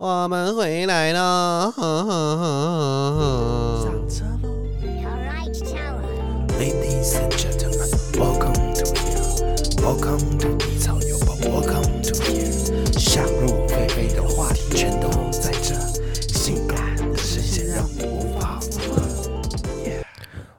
[0.00, 1.70] 我们回来了。
[1.72, 4.48] 呵呵呵呵上车喽
[5.04, 9.20] Alright, tower.，Ladies and gentlemen, welcome to here,
[9.82, 15.74] welcome to 低潮有宝，welcome to here，想入非非的话题全都在这，
[16.32, 19.02] 性感的视线让你无法负荷。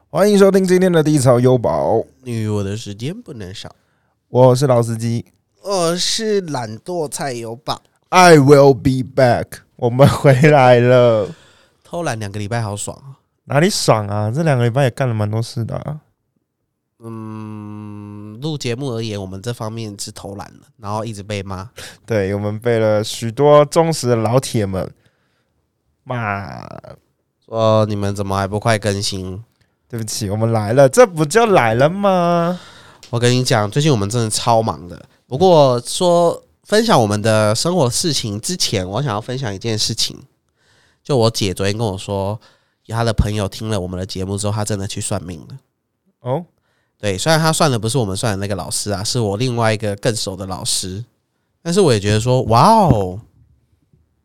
[0.08, 3.74] 欢迎收听今天的低潮优宝，你我的时间不能少。
[4.28, 5.24] 我是老司机
[5.64, 7.82] 我是懒惰菜油宝，
[8.12, 11.30] ，I will be back，我们回来了，
[11.82, 13.16] 偷懒两个礼拜好爽啊。
[13.44, 14.30] 哪里爽啊？
[14.30, 16.00] 这两个礼拜也干了蛮多事的、啊，
[17.02, 21.70] 嗯，录节目而言，我们这方面是偷懒了，然后一直被骂。
[22.04, 24.92] 对我们被了许多忠实的老铁们
[26.04, 26.62] 骂。
[27.46, 29.42] 说你们怎么还不快更新？
[29.88, 32.60] 对不起，我们来了，这不就来了吗？
[33.10, 35.02] 我跟你讲，最近我们真的超忙的。
[35.26, 40.22] 不过说分享我们的生活事情之前，我想要分享一件事情。
[41.02, 42.40] 就我姐昨天跟我说，
[42.86, 45.58] 她的朋友听了我们的节目之后，她真的去算命了。
[46.20, 46.44] 哦，
[46.98, 51.04] 对，虽然她算的不是我们算的那个老师啊，是我另外一个更熟的老师，
[51.60, 53.20] 但是我也觉得说，哇哦，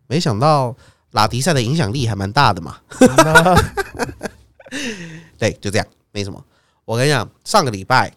[0.06, 0.76] 没想到
[1.12, 2.78] 拉迪赛的影响力还蛮大的嘛。
[5.40, 6.44] 对，就这样，没什么。
[6.86, 8.14] 我跟你讲，上个礼拜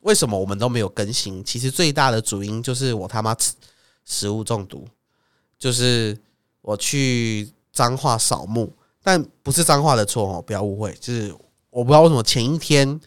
[0.00, 1.44] 为什么我们都没有更新？
[1.44, 3.52] 其实最大的主因就是我他妈吃
[4.04, 4.88] 食物中毒，
[5.58, 6.18] 就是
[6.62, 11.34] 我去彰化扫墓，但不是彰化的错哦，不要误会，就是
[11.68, 12.98] 我不知道为什么前一天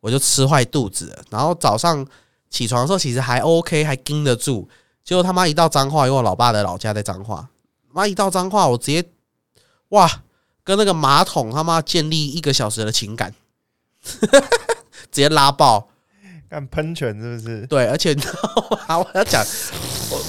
[0.00, 2.06] 我就吃坏肚子了，然后早上
[2.50, 4.68] 起床的时候其实还 OK，还盯得住，
[5.02, 7.48] 结果他妈一到彰化，因为我老爸的老家在彰化，
[7.90, 9.02] 妈一到彰化，我直接
[9.88, 10.22] 哇，
[10.62, 13.34] 跟那个马桶他妈建立一个小时的情感，
[15.10, 15.88] 直接拉爆。
[16.52, 17.66] 干喷泉是不是？
[17.66, 18.98] 对，而且你知道吗？
[19.00, 19.42] 我要讲，
[20.10, 20.20] 我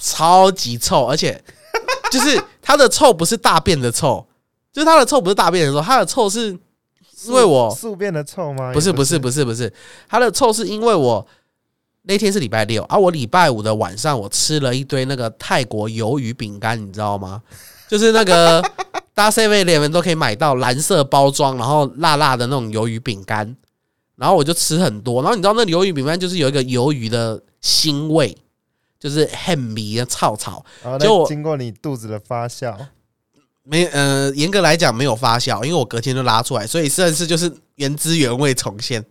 [0.00, 1.42] 超级臭，而且
[2.08, 4.24] 就是它的臭不是大便的臭，
[4.72, 6.50] 就是它的臭不是大便的臭，它的臭是
[7.24, 8.72] 因为我宿便的臭吗？
[8.72, 9.72] 不是不是是，不是不是，
[10.08, 11.26] 它的臭是因为我
[12.02, 17.42] 那天是礼拜六，而、我礼拜五的晚上我吃了一堆那个泰国鱿鱼饼干，你知道吗？
[17.88, 18.62] 就是那个
[19.14, 23.56] 大家 seven eleven 都可以买到蓝色包装，然后辣辣的那种鱿鱼饼干，
[24.16, 28.36] 然后我就吃很多，然后你知道那鱿鱼饼干就是有一个鱿鱼的腥味，
[28.98, 32.74] 就是很迷的臭臭，然后经过你肚子的发酵，
[33.62, 39.04] 没呃，严格来讲没有发酵，因为我隔天就拉出来，所以算是就是原汁原味重现。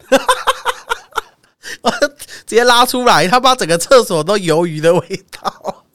[1.81, 1.91] 我
[2.45, 5.85] 直接拉出来，他把整个厕所都鱿鱼的味道，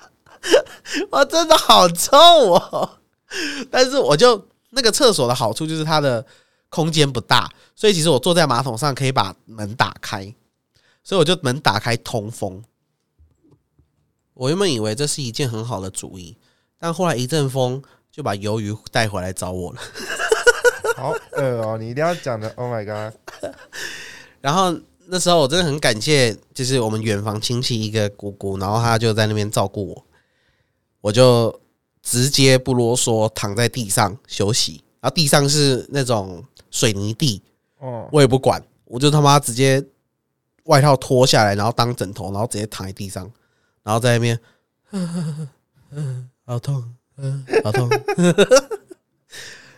[1.10, 2.98] 我真的好臭哦！
[3.70, 6.24] 但是我就那个厕所的好处就是它的
[6.72, 10.34] 空间不大，所以其实我坐在马桶上可以把门打开，
[11.04, 12.64] 所以我就门打开通风。
[14.32, 16.34] 我原本以为这是一件很好的主意，
[16.78, 19.80] 但后来一阵风就把鱿鱼带回来找我了。
[20.96, 21.76] 好恶哦！
[21.78, 23.14] 你一定要讲的，Oh my god！
[24.40, 24.74] 然后
[25.08, 30.06] 那时候我真的很感谢，就是我们远房亲戚一个姑姑，然后她就在那边照顾我，
[31.02, 31.60] 我就
[32.02, 37.40] 直接不啰嗦躺在地上休息，然后地上是那种水泥地，
[37.78, 39.84] 哦，我也不管，我就他妈直接
[40.64, 43.30] 外套脱下来，然后当枕头，然后直接躺在地上，
[43.84, 44.40] 然后在那边，
[45.90, 47.88] 嗯，好痛，嗯，好痛，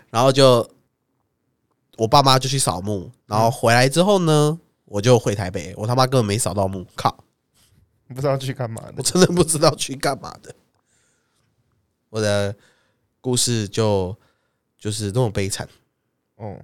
[0.09, 0.67] 然后就
[1.99, 7.25] 我爸妈就去扫墓，然后回来之后呢，我就回台北，我他妈根本没扫到墓，靠，
[8.09, 8.95] 不知道去干嘛的。
[8.97, 10.55] 我真的不知道去干嘛的。
[12.11, 12.55] 我的
[13.21, 14.17] 故事就
[14.79, 15.69] 就是那么悲惨。
[16.37, 16.57] 哦，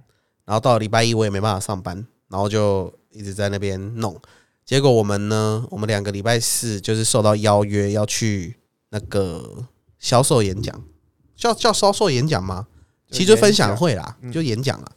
[0.45, 4.19] 然后到了礼拜一我也没办法上班，然后就一直在那边弄。
[4.65, 8.55] 结果我们呢，我们两个礼拜四就是受到邀约要去
[8.89, 9.65] 那个
[9.99, 10.83] 销售演讲，
[11.35, 12.67] 叫叫销售演讲吗？
[13.09, 14.91] 其实分享会啦，嗯就演讲啦，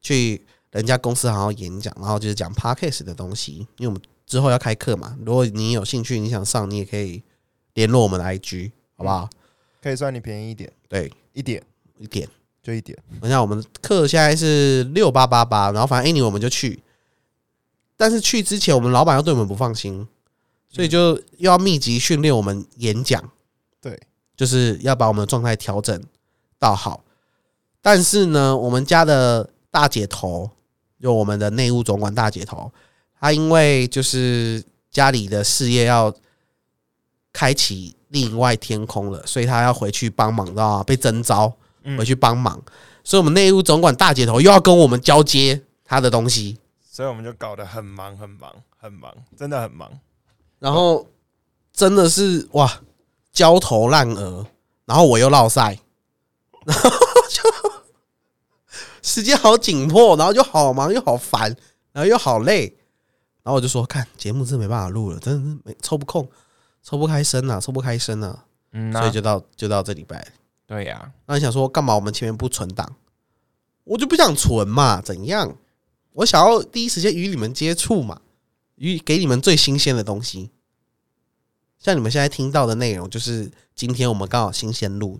[0.00, 5.18] 去人家公司好好演讲，然后就是讲 podcast 的东西，因为我们之后要开课嘛。
[5.26, 7.22] 如果你有兴趣，你想上，你也可以
[7.74, 9.28] 联络我们的 IG，好不好？
[9.82, 11.62] 可以算你便宜一点，对，一点
[11.98, 12.26] 一点。
[12.70, 12.96] 就一点。
[13.20, 16.82] 等下我们课现在是六八八八，然后反正 anyway 我们就去，
[17.96, 20.06] 但是去之前我们老板要对我们不放心，
[20.68, 23.22] 所以就又要密集训练我们演讲，
[23.80, 24.00] 对，
[24.36, 26.02] 就是要把我们的状态调整
[26.58, 27.02] 到好。
[27.82, 30.50] 但是呢，我们家的大姐头，
[31.00, 32.70] 就我们的内务总管大姐头，
[33.18, 36.14] 她因为就是家里的事业要
[37.32, 40.84] 开启另外天空了，所以她要回去帮忙，知道吗？
[40.84, 41.52] 被征召。
[41.84, 41.98] 嗯。
[41.98, 42.60] 回去帮忙，
[43.02, 49.90] 所以我们内务总管大姐头又要跟我们交接他的东西，所以我们就搞得很忙，很忙，很忙，真的很忙。
[50.58, 51.06] 然后
[51.72, 52.80] 真的是哇，
[53.32, 54.46] 焦头烂额，
[54.84, 55.78] 然后我又落赛，
[56.66, 56.90] 然后
[57.30, 57.72] 就
[59.02, 61.56] 时间好紧迫，然后就好忙又好烦，
[61.92, 62.76] 然后又好累，
[63.42, 66.28] 然后我就说，看节目是没办法录了，真的是没抽不空，
[66.82, 68.38] 抽不开身呐、抽不开身呐、
[68.72, 70.26] 嗯，所以就到就到这礼拜。
[70.70, 71.96] 对呀，那你想说干嘛？
[71.96, 72.94] 我们前面不存档，
[73.82, 75.02] 我就不想存嘛？
[75.02, 75.56] 怎样？
[76.12, 78.20] 我想要第一时间与你们接触嘛，
[78.76, 80.50] 与给你们最新鲜的东西。
[81.80, 85.18] 像你们现在听到的内容，就是今天我们刚好新鲜录，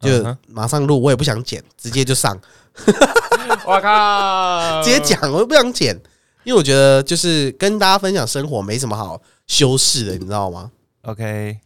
[0.00, 2.40] 就马上录，我也不想剪，直接就上，
[3.66, 5.94] 我靠，直接讲，我又不想剪，
[6.44, 10.72] 因为我觉得就是跟大家分享生活没什么好修饰的，你知道吗
[11.02, 11.58] ？OK，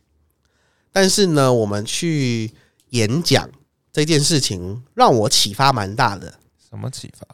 [0.90, 2.52] 但是呢，我们去
[2.90, 3.50] 演讲
[3.92, 6.34] 这件事情让我启发蛮大的。
[6.69, 7.26] 什么启发？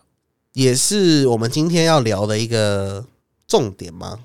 [0.52, 3.04] 也是我们今天要聊的一个
[3.46, 4.20] 重点吗？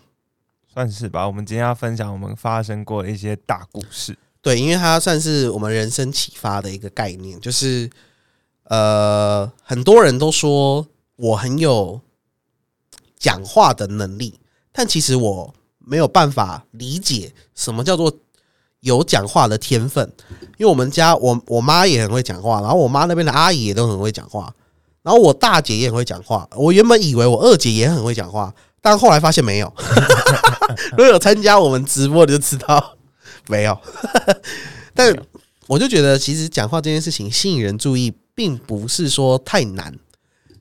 [0.73, 1.27] 算是吧。
[1.27, 4.17] 我们今天要分享我们发生过的一些大故事。
[4.41, 7.89] 对，因为它算是我们人生启发的一个概念，就是
[8.63, 10.87] 呃，很多人都说
[11.17, 11.99] 我很有
[13.19, 14.39] 讲话的能力，
[14.71, 18.17] 但其实我没有办法理解什么叫做
[18.81, 20.11] 有讲话的天分。
[20.57, 24.53] 因为我们家我我妈也很会讲话，然后我妈那边的阿姨也都很会讲话，
[25.01, 26.47] 然后我大姐也很会讲话。
[26.55, 29.73] 我原本以为我二姐也很会讲话，但后来发现没有。
[30.91, 32.95] 如果有参加我们直播你就知道
[33.49, 33.75] 没有。
[34.93, 35.15] 但
[35.67, 39.97] 我就觉得，其实讲话这件事情吸引人注意，并不是说太难。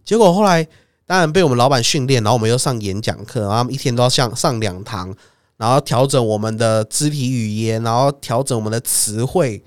[0.04, 0.66] 结果后来
[1.04, 5.14] 当然被我们老板训练，然后我们又上演讲课，然后一天都要上上两堂，
[5.60, 9.62] 然后调整我们的肢体语言，然后调整我们的词汇，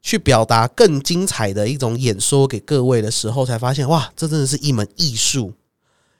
[0.00, 5.52] 去表达更精彩的一种演说给各位的时候，才发现哇，这真的是一门艺术，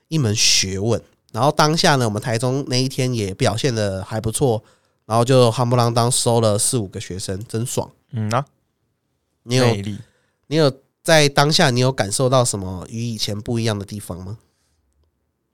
[0.07, 1.03] 一门学问。
[1.33, 4.63] 然后当下呢，我们台中那一天也表现的还不错，
[5.07, 7.91] 然后就夯不啷当收了四五个学生，真爽。
[8.13, 8.47] 嗯啊、
[9.43, 9.67] 你有。
[10.49, 10.71] 你有
[11.03, 14.37] 在当下你有感受到什么与以前不一样的地方吗？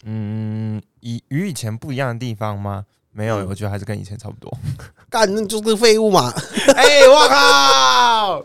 [0.03, 2.85] 嗯，以与以前不一样的地方吗？
[3.13, 4.53] 没有，嗯我觉得还是跟以前差不多。
[5.11, 6.33] 干，那就是废物嘛！
[6.77, 8.45] 哎、我靠！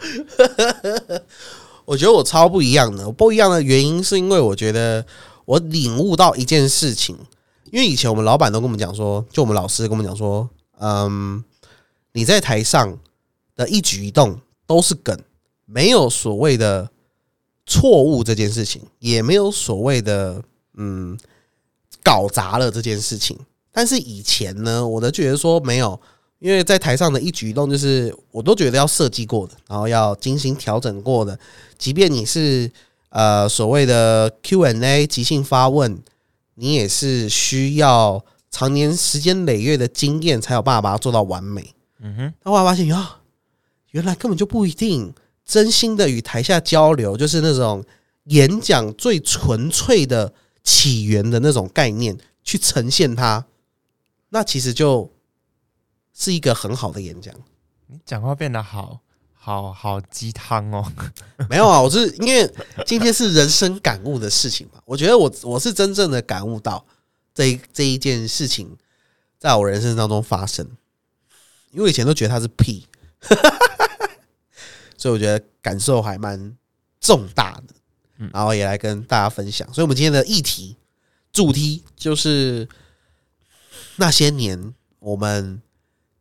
[1.86, 5.06] 我觉得我超不一样的，我不一样的原因是因为我觉得
[5.46, 7.18] 我领悟到一件事情，
[7.72, 10.50] 因为以前我们老板都跟我们讲说，就我们老师跟我们讲说，
[10.80, 11.44] 嗯，
[12.14, 12.98] 你在台上
[13.56, 15.20] 的一举一动都是梗，
[15.66, 16.90] 没有所谓的
[17.66, 20.42] 错误这件事情，也没有所谓的
[20.76, 21.18] 嗯
[22.02, 23.38] 搞砸了这件事情。
[23.74, 26.00] 但是以前呢，我都觉得说没有，
[26.40, 31.38] 因为在台上的一举一动，就是我都觉得要设计过的，然后要精心调整过的。
[31.78, 32.72] 即便你是
[33.10, 36.02] 呃所谓的 Q&A 即兴发问，
[36.56, 41.74] 你也是需要常年时间累月的经验，才有办法把它做到完美。
[42.00, 43.20] 嗯哼，但后来发现啊，
[43.92, 45.14] 原来根本就不一定。
[45.46, 47.84] 真心的与台下交流，就是那种
[48.28, 50.34] 演讲最纯粹的
[50.64, 53.46] 起源的那种概念，去呈现它，
[54.34, 55.14] 那其实就
[56.12, 57.32] 是一个很好的演讲。
[57.86, 59.00] 你讲话变得好
[59.32, 60.92] 好好鸡汤哦。
[61.48, 62.52] 没有啊，我是因为
[62.84, 66.84] 今天是人生感悟的事情嘛，我觉得我我是真正的感悟到
[67.36, 68.76] 这一这一件事情
[69.38, 70.68] 在我人生当中发生，
[71.70, 72.88] 因为以前都觉得它是屁，
[74.98, 76.58] 所以我觉得感受还蛮
[77.00, 77.76] 重大的，
[78.18, 79.72] 嗯然后也来跟大家分享。
[79.72, 80.76] 所以，我们今天的议题
[81.32, 82.68] 主题就是
[83.98, 85.62] 那些年我们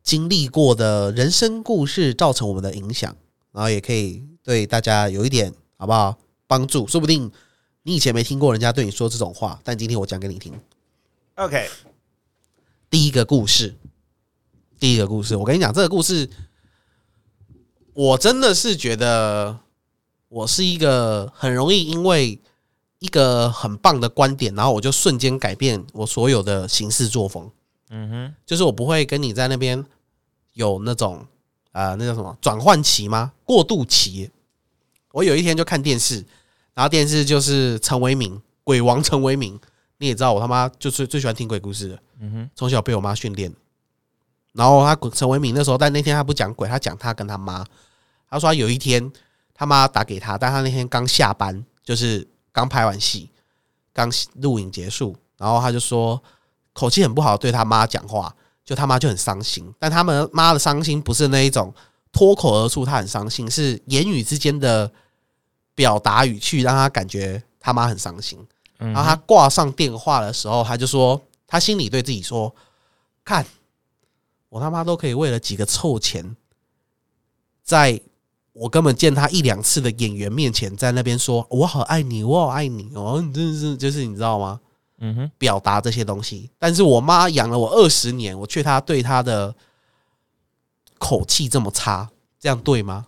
[0.01, 3.15] 经历过的人生故事造成我们的影响。
[3.51, 6.87] 然后也可以对大家有一点好不好帮助？
[6.87, 7.31] 说不定
[7.83, 10.51] 你以前没听过人家对你说这种话，但今天我讲给你听。
[11.35, 11.69] OK，
[12.89, 13.75] 第一个故事，
[14.79, 16.27] 第一个故事，我跟你讲，这个故事，
[17.93, 19.59] 我真的是觉得
[20.29, 22.41] 我是一个很容易因为
[22.97, 27.51] 一个很棒的观点，然后我就瞬间改变我所有的行事作风。
[27.95, 29.85] 嗯哼，就是我不会跟你在那边
[30.53, 31.23] 有那种
[31.73, 33.31] 呃，那叫什么转换期吗？
[33.45, 34.31] 过渡期。
[35.11, 36.25] 我有一天就看电视，
[36.73, 39.59] 然后电视就是陈为民，鬼王陈为民。
[39.97, 43.53] 你也知道，我他妈就是最喜欢听鬼故事的，嗯哼，从小被我妈训练。
[44.53, 47.63] 然后他陈为民那时候，但那天他不讲鬼，他讲他跟他妈。
[48.29, 49.11] 他说他有一天
[49.53, 53.29] 他妈打给他，但他那天刚下班，就是刚拍完戏，
[53.93, 56.21] 刚录影结束，然后他就说
[56.73, 59.73] 口气很不好，对他妈讲话，就他妈就很伤心。
[59.79, 61.73] 但他们妈的伤心不是那一种
[62.11, 64.91] 脱口而出他很伤心，是言语之间的
[65.75, 68.39] 表达语气让他感觉他妈很伤心。
[68.77, 72.53] 然然后他挂上电话的时候，他就说他心里对自己说
[73.23, 73.45] ：“看，
[74.49, 76.35] 我他妈都可以为了几个臭钱，
[77.63, 78.01] 在
[78.51, 84.59] 我根本见他一两次的演员面前，在那边说我好爱你，我好爱你哦，你真的是就是你知道吗？
[85.05, 86.49] 嗯哼，表达这些东西。
[86.57, 89.53] 但是我妈养了我二十年，我却她对她的
[90.97, 93.05] 口气这么差，这样对吗？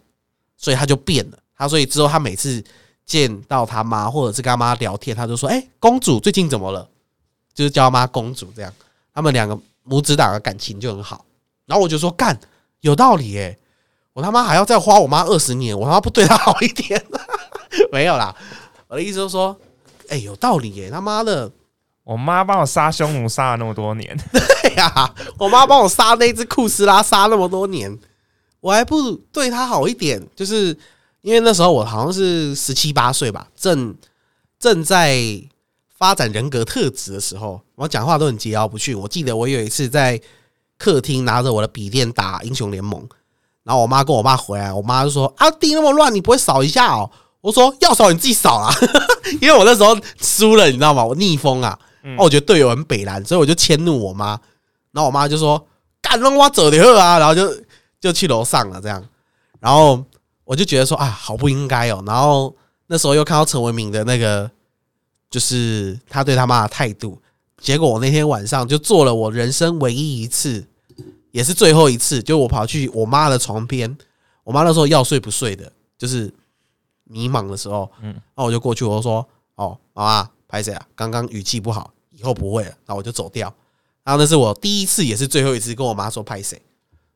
[0.58, 1.38] 所以她就变了。
[1.58, 2.62] 她所以之后，她每次
[3.06, 6.86] 见到她妈或者是跟她妈聊天，她就说：“哎、公主最近怎么了？”
[7.56, 8.74] 就是叫她妈公主这样。
[9.14, 11.24] 他们两个母子俩的感情就很好。
[11.66, 12.38] 然后我就说：“干，
[12.82, 13.58] 有道理耶！
[14.12, 17.02] 我他妈还要再花我妈二十年，我他妈不对她好一点？
[17.90, 18.36] 没有啦，
[18.90, 19.58] 我的意思就是说，
[20.10, 20.90] 哎、有道理耶！
[20.90, 21.50] 他妈的。”
[22.06, 27.98] 我妈帮我杀匈奴杀了那么多年， 对呀、我妈帮我杀那只库斯拉杀那么多年，
[28.62, 30.22] 我还不如对她好一点。
[30.36, 30.78] 就是
[31.22, 33.96] 因为那时候我好像是十七八岁吧，正
[34.60, 35.20] 正在
[35.98, 38.98] 发展人格特质的时候，我讲话都很桀骜不驯。
[38.98, 40.22] 我记得我有一次在
[40.78, 43.04] 客厅拿着我的笔电打英雄联盟，
[43.64, 47.10] 然后我妈跟我爸回来，我妈就说：“啊，地那么乱，你不会扫一下哦？”
[47.42, 48.72] 我说：“要扫你自己扫啦，
[49.42, 51.04] 因为我那时候输了，你知道吗？
[51.04, 51.80] 我逆风啊。
[52.18, 54.40] 哦，我觉得队友很北蓝，所以我就迁怒我妈，
[54.92, 55.68] 然后我妈就说
[56.02, 57.52] ：“干让我走的啊！”然后就
[58.00, 59.04] 就去楼上了，这样。
[59.60, 60.04] 然后
[60.44, 62.04] 我就觉得说啊，好不应该哦。
[62.06, 62.56] 然后
[62.88, 64.50] 那时候又看到陈文明的那个，
[65.30, 67.20] 就是他对他妈的态度。
[67.58, 70.64] 结果我那天晚上就做了我人生唯一一次，
[71.32, 73.98] 也是最后一次，就我跑去我妈的床边，
[74.44, 76.32] 我妈那时候要睡不睡的，就是
[77.06, 80.86] 迷茫的时候，嗯，那我就过去，我就说：“哦，妈妈，拍谁啊？
[80.94, 81.92] 刚刚语气不好，
[82.26, 83.54] 以后不会了。”然后我就走掉。
[84.04, 86.60] 然后那是我第一次，也是最后一次跟我妈说拍谁，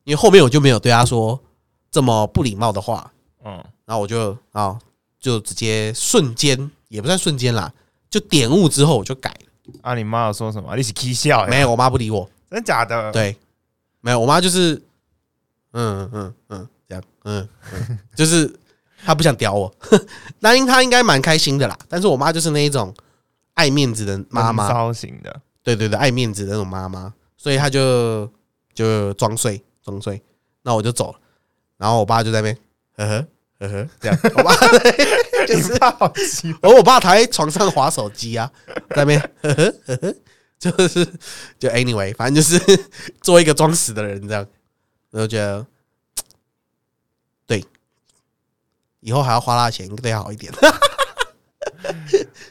[0.04, 1.40] 因为后面我就没有对她说
[1.92, 3.12] 这么不礼貌的话。
[3.44, 3.54] 嗯，
[3.86, 4.78] 然后我就啊，
[5.20, 7.72] 就直接瞬间也不算瞬间啦，
[8.10, 9.74] 就点悟之后我就改了。
[9.82, 10.76] 啊，你妈有说什么？
[10.76, 11.46] 你是 K 笑？
[11.48, 12.30] 没有，我妈不理我。
[12.50, 13.38] 真假的？，对，
[14.02, 14.82] 没有，我妈就是，
[15.74, 18.52] 嗯嗯嗯，这样，嗯嗯，就是
[19.06, 19.72] 她不想屌我，
[20.40, 21.78] 那应她应该蛮开心的啦。
[21.88, 22.92] 但是我妈就是那一种
[23.60, 28.32] 爱面子的妈妈，骚型的，对对对，爱面子的那种妈妈，所以他就
[28.74, 30.22] 就装睡装睡，
[30.62, 31.20] 那我就走了，
[31.76, 32.58] 然后我爸就在那边
[32.96, 33.28] 呵呵
[33.60, 34.56] 呵呵这样， 我爸
[35.46, 38.50] 就是你爸好奇而我爸躺在床上划手机啊，
[38.92, 40.16] 在那边呵呵呵呵，
[40.58, 41.06] 就是
[41.60, 42.58] 就 anyway，反正就是
[43.22, 44.48] 做一个装死的人这样，
[45.12, 45.68] 我就觉得
[47.46, 47.62] 对，
[49.02, 50.50] 以后还要花他的钱，对他好一点。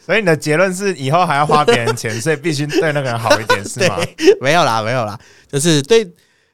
[0.05, 3.97] 所以你的结论是以后还要花别人钱，所以必须对那个人好一点， 是吗？
[4.17, 6.05] 对，没有啦，没有啦，就是对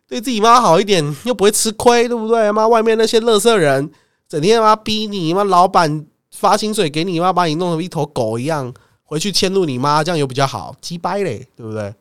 [0.07, 2.51] 对自己妈好一点，又不会吃亏，对不对？
[2.53, 3.91] 妈，外面那些乐色人，
[4.29, 8.73] 整天妈逼你，妈老板发薪水给你，妈把你弄成一头狗一样，
[9.05, 11.95] 回去迁怒你妈，这样又比较好，鸡掰嘞，对不对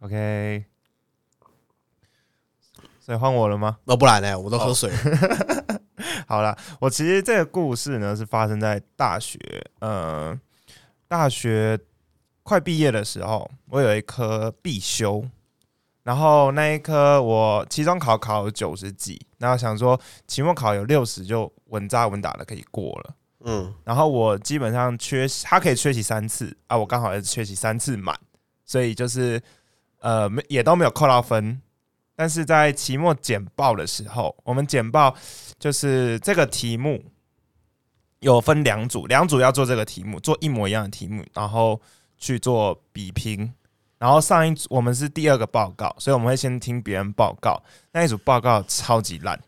[0.00, 0.64] ？OK，
[3.00, 3.78] 所以换我了吗？
[3.84, 4.38] 那、不然呢？
[4.38, 5.78] 我都喝水了。
[6.28, 9.38] 好了，我其实这个故事呢是发生在大学，
[9.80, 10.38] 呃，
[11.08, 11.78] 大学
[12.42, 15.24] 快毕业的时候，我有一科必修，
[16.02, 23.14] 然后那一科我期中考考了九十几，然后想说期末考有六十就稳扎稳打的可以过了。
[23.44, 28.14] 嗯，然后我基本上缺，他可以缺席三次啊，我刚好也是缺席三次满，
[28.64, 29.40] 所以就是
[30.00, 31.60] 呃没也都没有扣到分。
[32.16, 35.14] 但是在期末简报的时候，我们简报
[35.58, 37.00] 就是这个题目
[38.20, 41.80] 有分两组，两组要做这个题目，做一模一样的题目，然后
[42.18, 43.52] 去做比拼。
[43.98, 47.60] 然后上一组我们是第二个报告，所以我们会先听别人报告。
[47.92, 49.38] 那一组报告超级烂，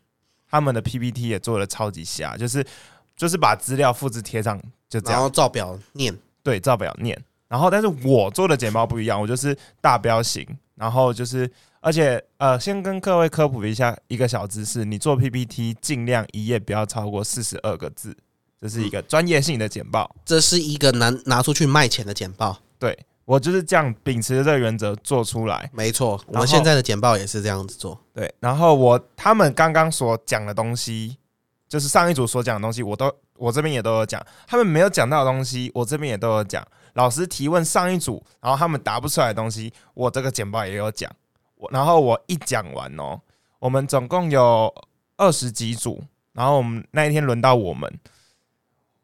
[0.48, 2.64] 他们的 PPT 也做的超级瞎，就是
[3.16, 7.16] 就是把资料复制贴上，就这样然后照表念，对照表念。
[7.46, 10.46] 然后，但是我做的简报不一样，我就是大标型，
[10.76, 11.50] 然后就是，
[11.80, 18.16] 而且呃，先跟各位科普一下一个小知识：你做 PPT 尽量一页不要超过四十二个字，
[18.60, 20.14] 这是一个专业性的简报。
[20.24, 25.70] 这是一个拿拿出去卖钱的简报，对我就是这样秉持着这个原则做出来。
[25.72, 27.98] 没错，我然后们现在的简报也是这样子做。
[28.12, 31.16] 对，然后我他们刚刚所讲的东西，
[31.68, 36.66] 就是上一组所讲的东西，我都我这边也都有讲，他们没有讲到的东西，我这边也都有讲。
[36.94, 41.10] 老师提问上一组，然后他们答不出来的东西，我这个简报也有讲。
[41.54, 43.20] 我然后我一讲完哦，
[43.60, 44.74] 我们总共有
[45.16, 46.02] 二十几组，
[46.32, 47.88] 然后我们那一天轮到我们，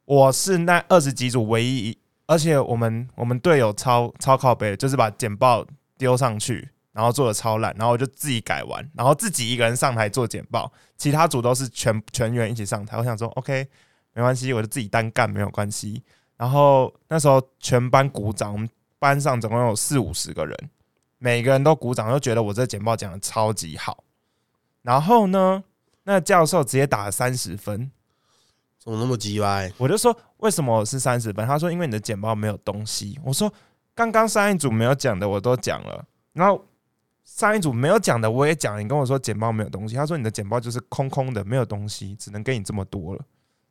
[0.06, 5.66] 我是那二十几组唯一一，而且我们我们队友超超靠背，就是把简报
[5.98, 12.96] 丢上去，然后做的超烂，然后我就自己改完，然后自己一个人上台做简报，其他组都是全全员一起上台。
[12.96, 13.66] 我想说，OK，
[14.14, 16.02] 没关系，我就自己单干没有关系。
[16.36, 18.68] 然后那时候全班鼓掌，我们
[19.00, 20.56] 班上总共有四五十个人，
[21.18, 24.04] 每个人都鼓掌，都觉得我这简报讲的超级好。
[24.82, 25.64] 然后呢，
[26.04, 27.90] 那教授直接打了三十分，
[28.86, 29.70] 怎么那么鸡歪？
[29.78, 31.44] 我就说为什么是三十分？
[31.44, 33.18] 他说因为你的简报没有东西。
[33.24, 33.52] 我说
[33.96, 36.64] 刚刚上一组没有讲的我都讲了，然后
[37.24, 38.80] 上一组没有讲的我也讲。
[38.80, 43.24] 你跟我说简报没有东西，他说你的简报就是空空的，没有东西，只能给你这么多了。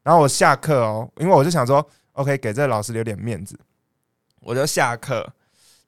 [0.04, 3.58] 然后我下课哦，因为我就想说，OK，给这老师留点面子，
[4.42, 5.32] 我就下课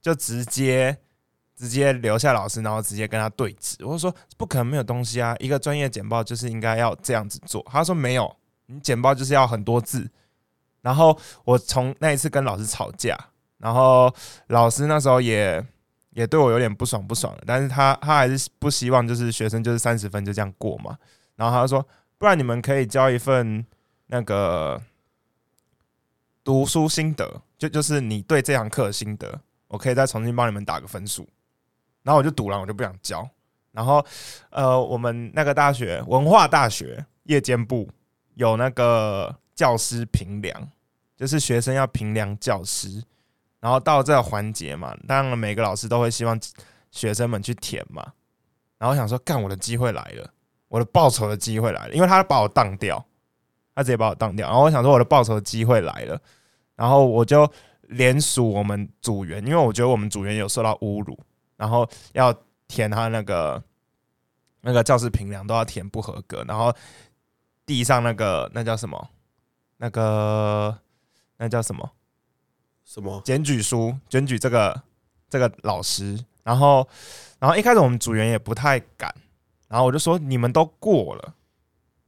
[0.01, 0.97] 就直接
[1.53, 3.85] 直接留下老师，然后直接跟他对峙。
[3.85, 7.61] 我说不可能没有东西啊，一个专业简报就是应该要这样子做。
[7.69, 8.33] 他说没有，
[8.67, 10.09] 你简报就是要很多字。
[10.81, 13.17] 然后我从那一次跟老师吵架，
[13.57, 14.13] 然后
[14.47, 15.61] 老师那时候也
[16.11, 20.97] 也对我有点不爽不爽的，但是他他还是不希望就是学生就是三十分就这样过嘛。
[21.35, 21.85] 然后他就说，
[22.17, 23.65] 不然你们可以交一份
[24.05, 24.81] 那个
[26.43, 31.27] 读书心得，就就是你对这堂课的心得，我可以再重新帮你们打个分数。
[32.03, 33.27] 然后我就赌了，我就不想交。
[33.71, 34.03] 然后
[34.49, 37.89] 呃，我们那个大学文化大学夜间部
[38.37, 40.69] 有那个教师评量，
[41.15, 43.03] 就是学生要评量教师。
[43.59, 46.39] 然后到这个环节嘛，当然每个老师都会希望
[46.91, 48.13] 学生们去填嘛。
[48.77, 50.29] 然后我想说，干我的机会来了，
[50.67, 53.03] 我的报酬的机会来了，因为他把我当掉，
[53.73, 54.47] 他直接把我当掉。
[54.47, 56.21] 然后我想说，我的报酬的机会来了，
[56.75, 57.51] 然后我就
[57.81, 61.17] 联署我们组员，因为我觉得我们组员有受到侮辱，
[61.55, 62.31] 然后要
[62.67, 63.61] 填他那个
[64.61, 66.71] 那个教师评量都要填不合格，然后
[67.67, 69.09] 递上那个那叫什么？
[69.77, 70.75] 那个
[71.37, 71.91] 那叫什么？
[72.83, 73.21] 什么？
[73.23, 74.81] 检举书检举这个
[75.29, 76.87] 这个老师，然后
[77.37, 79.13] 然后一开始我们组员也不太敢，
[79.67, 81.35] 然后我就说你们都过了，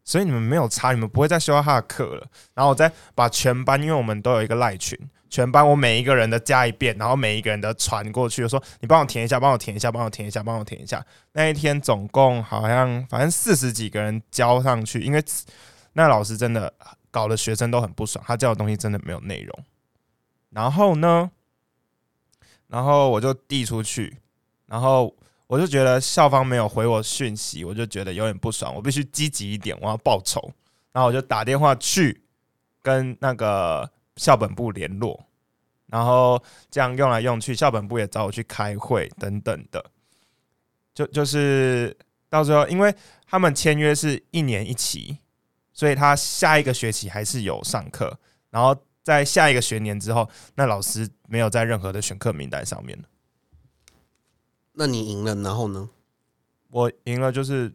[0.04, 2.25] 所以你们没有差，你们不会再修到他的课了。
[2.54, 4.98] 然后我再把全班，因为我们都有一个赖群，
[5.29, 11.05] 全班我每一个人的加一遍，然后每一个人的传过去，说你帮我填一下，帮我填一下，帮我填一下，帮我填一下。
[11.33, 15.24] 那一天总共好像反正四十几个人交上去，因为
[15.93, 16.74] 那老师真的
[17.12, 19.63] 搞得学生都很不爽，他教的东西真的没有内容。
[20.49, 21.30] 然后呢，
[22.67, 24.17] 然后我就递出去，
[24.65, 25.15] 然后
[25.47, 30.51] 我就觉得校方没有回我讯息，我就觉得有点不爽，我必须积极一点，我要报仇。
[30.91, 32.23] 然后我就打电话去
[32.82, 35.25] 跟那个校本部联络，
[35.88, 39.84] 然后这样用来用去，校本部也找我去开会等等的。
[40.93, 41.95] 就就是
[42.29, 42.93] 到最后，因为
[43.25, 45.17] 他们签约是一年一期，
[45.71, 48.75] 所以他下一个学期还是有上课，然后。
[49.01, 53.05] 在下一个学年之后，那老师没有在任何的选课名单上面了。
[54.73, 55.89] 那你赢了，然后呢？
[56.69, 57.73] 我赢了，就是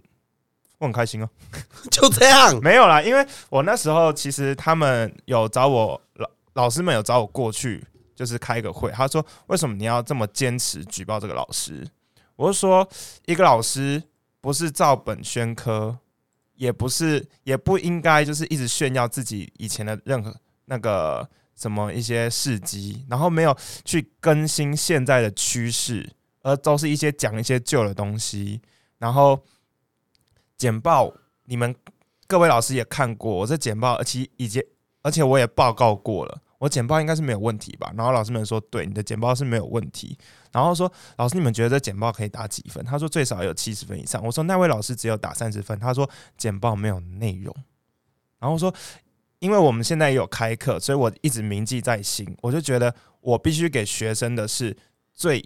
[0.79, 1.29] 我很开心哦。
[1.91, 6.01] 就这样，没有啦，因为我那时候其实他们有找我
[6.55, 7.85] 老师们有找我过去，
[8.17, 8.91] 就是开个会。
[8.91, 11.87] 他说：“为什么你要这么坚持举报这个老师？”
[12.37, 12.89] 我就说
[13.27, 14.03] ：“一个老师
[14.41, 15.99] 不是照本宣科，
[16.55, 20.35] 也不是也不应该就是一直炫耀自己以前的任何。”
[20.67, 28.63] 那个什么一些事迹，然后没有去更新现在的趋势，而都是一些讲一些旧的东西。
[28.97, 29.39] 然后
[30.57, 31.13] 简报，
[31.45, 31.77] 你们
[32.27, 34.65] 各位老师也看过我这简报，而且已经
[35.03, 37.93] 而且我也报告过了，我简报应该是没有问题吧？
[37.97, 40.17] 然后老师们说，对，你的简报是没有问题。
[40.51, 42.85] 然后说，老师你们觉得这简报可以打几分？
[42.85, 44.25] 他说最少有七十分以上。
[44.25, 45.79] 我说那位老师只有打三十分。
[45.79, 47.55] 他说简报没有内容。
[48.39, 48.75] 然后说。
[49.41, 52.27] 因为我们现在也有开课，所以我一直铭记在心。
[52.41, 54.75] 我就觉得我必须给学生的是
[55.13, 55.45] 最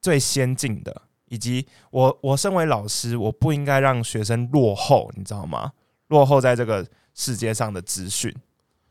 [0.00, 5.72] 最先进的，以及我我身为老师，我不应该让学生落后，你知道吗？
[6.08, 8.32] 落后在这个世界上的资讯，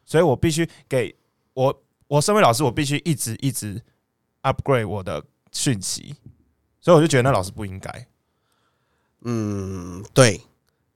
[0.04, 1.16] 所以我必须给
[1.54, 3.82] 我我身为老师，我必须一直一直
[4.44, 6.16] upgrade 我的讯息。
[6.80, 8.08] 所以我就觉得那老师不应该。
[9.22, 10.42] 嗯，对。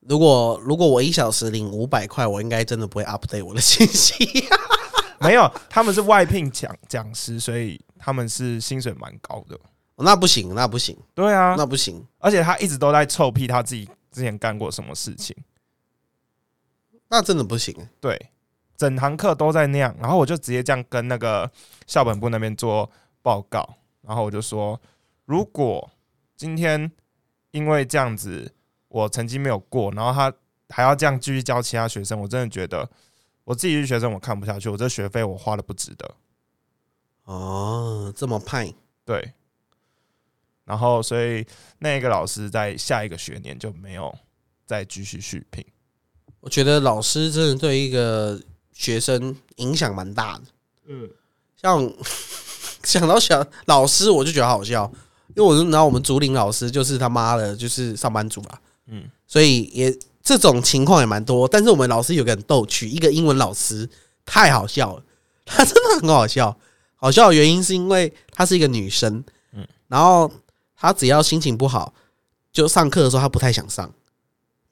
[0.01, 4.47] 如果如果我一小时领五百块，我应该真的不会 update 我的信息。
[5.19, 9.59] 没有，他们是外聘讲讲师，所以他们是薪水蛮高的。
[9.97, 10.95] 那不行，那不行。
[11.13, 12.05] 对啊，那不行。
[12.19, 15.35] 而且他一直都在臭屁他自己之前干过什么事情。
[17.07, 17.75] 那真的不行。
[17.99, 18.29] 对，
[18.77, 21.49] 整堂课都在那样，然后我就直接这样跟那个
[21.87, 22.89] 校本部那边做
[23.21, 24.79] 报告，然后我就说，
[25.25, 25.89] 如果
[26.35, 26.91] 今天
[27.51, 28.51] 因为这样子。
[28.87, 30.33] 我成绩没有过，然后他
[30.69, 32.89] 还要这样继续教其他学生，我真的觉得
[33.43, 36.15] 我自己是学生，我看不下去，我这学费我花的不值得。
[37.25, 39.33] 哦，这么派，对。
[40.63, 41.45] 然后，所以
[41.79, 44.17] 那个老师在下一个学年就没有
[44.65, 45.65] 再继续续聘。
[46.39, 48.41] 我觉得老师真的对一个
[48.75, 50.41] 学生影响蛮大的。
[50.87, 51.09] 嗯，
[51.59, 51.91] 像
[52.83, 54.91] 想到想老师，我就觉得好笑。
[55.29, 61.47] 因为我知道我们竹林老师就是他妈的，就是上班族啦，嗯，所以也这种情况也蛮多。
[61.47, 63.89] 但是我们老师有个很逗趣，一个英文老师
[64.23, 65.03] 太好笑了，
[65.43, 66.55] 他真的很好笑。
[66.95, 70.31] 好笑的原因是因为她是一个女生，嗯，然后
[70.77, 71.93] 她只要心情不好，
[72.53, 73.93] 就上课的时候她不太想上，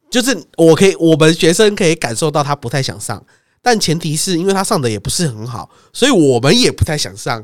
[0.09, 3.23] 就是我可以我们学生可以感受到她不太想上，
[3.63, 7.43] 但前提是因为他上的也不是很好，所以我们也不太想上。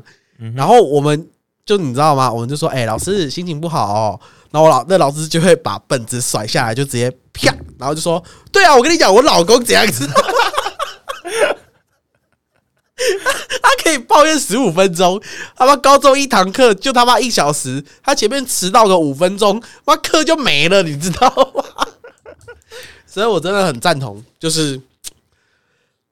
[0.54, 1.28] 然后我们
[1.66, 2.30] 就你知道吗？
[2.32, 4.20] 我们就说，哎、老师心情不好哦。
[4.50, 10.06] 然后我老那老师就会把本子甩下来，就直接啪，然后就说，对啊，我跟你讲，我老公怎样子。
[13.62, 15.18] 他可以抱怨十五分钟，
[15.56, 21.64] 他妈高中一堂课就他妈一小时，他前面迟到个五分钟，妈课就没了，你知道吗？
[23.06, 24.80] 所以我真的很赞同，就是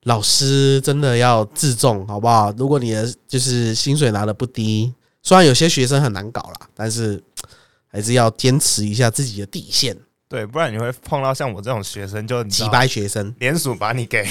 [0.08, 2.50] 老师真的要自重，好不好？
[2.56, 4.92] 如果你的就是薪水拿的不低，
[5.22, 7.22] 虽然有些学生很难搞啦，但是
[7.86, 9.94] 还是要坚持一下自己的底线。
[10.26, 14.26] 对，不然你会碰到像我这种学生，就几百学生，联署把你给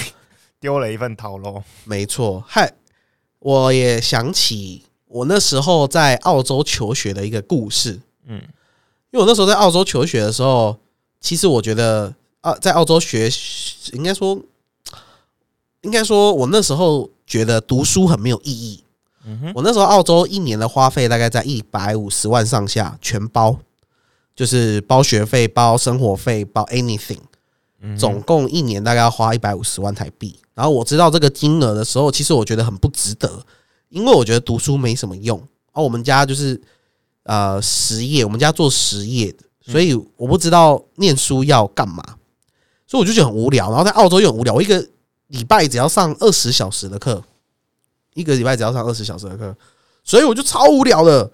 [0.60, 1.62] 丢了一份套喽。
[1.84, 2.72] 没错，嗨，
[3.38, 8.00] 我也想起我那时候在澳洲求学的一个故事。
[8.26, 8.36] 嗯，
[9.10, 10.76] 因为我那时候在澳洲求学的时候，
[11.20, 13.30] 其实我觉得啊，在澳洲学，
[13.92, 14.40] 应该说，
[15.82, 18.84] 应该说，我那时候觉得读书很没有意义。
[19.24, 23.56] 嗯哼，我那时候澳洲一年的花费大概在一百五十万上下，全包，
[24.34, 27.18] 就是包学费、包生活费、包 anything。
[27.80, 30.36] 嗯总共一年大概要花一百五十万台币。
[30.54, 33.44] 然后我知道这个金额的时候，其实我觉得很不值得，
[33.88, 35.40] 因为我觉得读书没什么用。
[35.72, 36.60] 而我们家就是
[37.22, 42.02] 呃实业，我们家做实业的，所以我不知道念书要干嘛，
[42.84, 43.68] 所以我就觉得很无聊。
[43.68, 44.84] 然后在澳洲又很无聊，我一个
[45.28, 47.22] 礼拜只要上二十小时的课，
[48.14, 49.56] 一个礼拜只要上二十小时的课，
[50.04, 51.30] 所以我就超无聊的。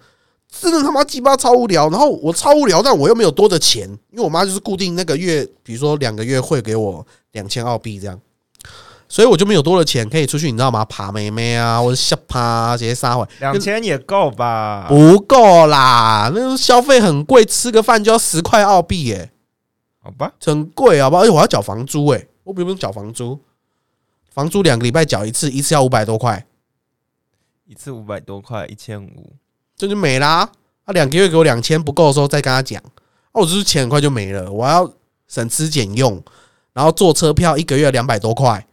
[0.61, 8.17] 真的他妈鸡巴超无聊，然后我超无聊，但我又没有多的钱，因为我妈就是固定那个月，比如说两个月会给我两千澳币这样，
[9.09, 10.85] 所以我就没有多的钱可以出去，你知道吗？
[10.85, 13.27] 爬妹妹啊，或者下趴啊，这些撒谎。
[13.39, 14.85] 两千也够吧？
[14.87, 19.31] 不够啦，那个消费很贵，吃个饭就要十块澳币耶、
[20.01, 21.19] 好吧，很贵好吧？
[21.19, 23.37] 而且我要缴房租诶、我不用缴房租，
[24.35, 26.45] 房租两个礼拜缴一次，一次要五百多块，
[27.65, 29.31] 一次五百多块，一千五。
[29.77, 30.51] 这就没啦。
[30.85, 32.81] 他两个月给我两千不够的时候再跟他讲，
[33.31, 34.91] 哦，我就是钱很快就没了，我要
[35.29, 36.21] 省吃俭用，
[36.73, 38.67] 然后坐车票一个月两百多块，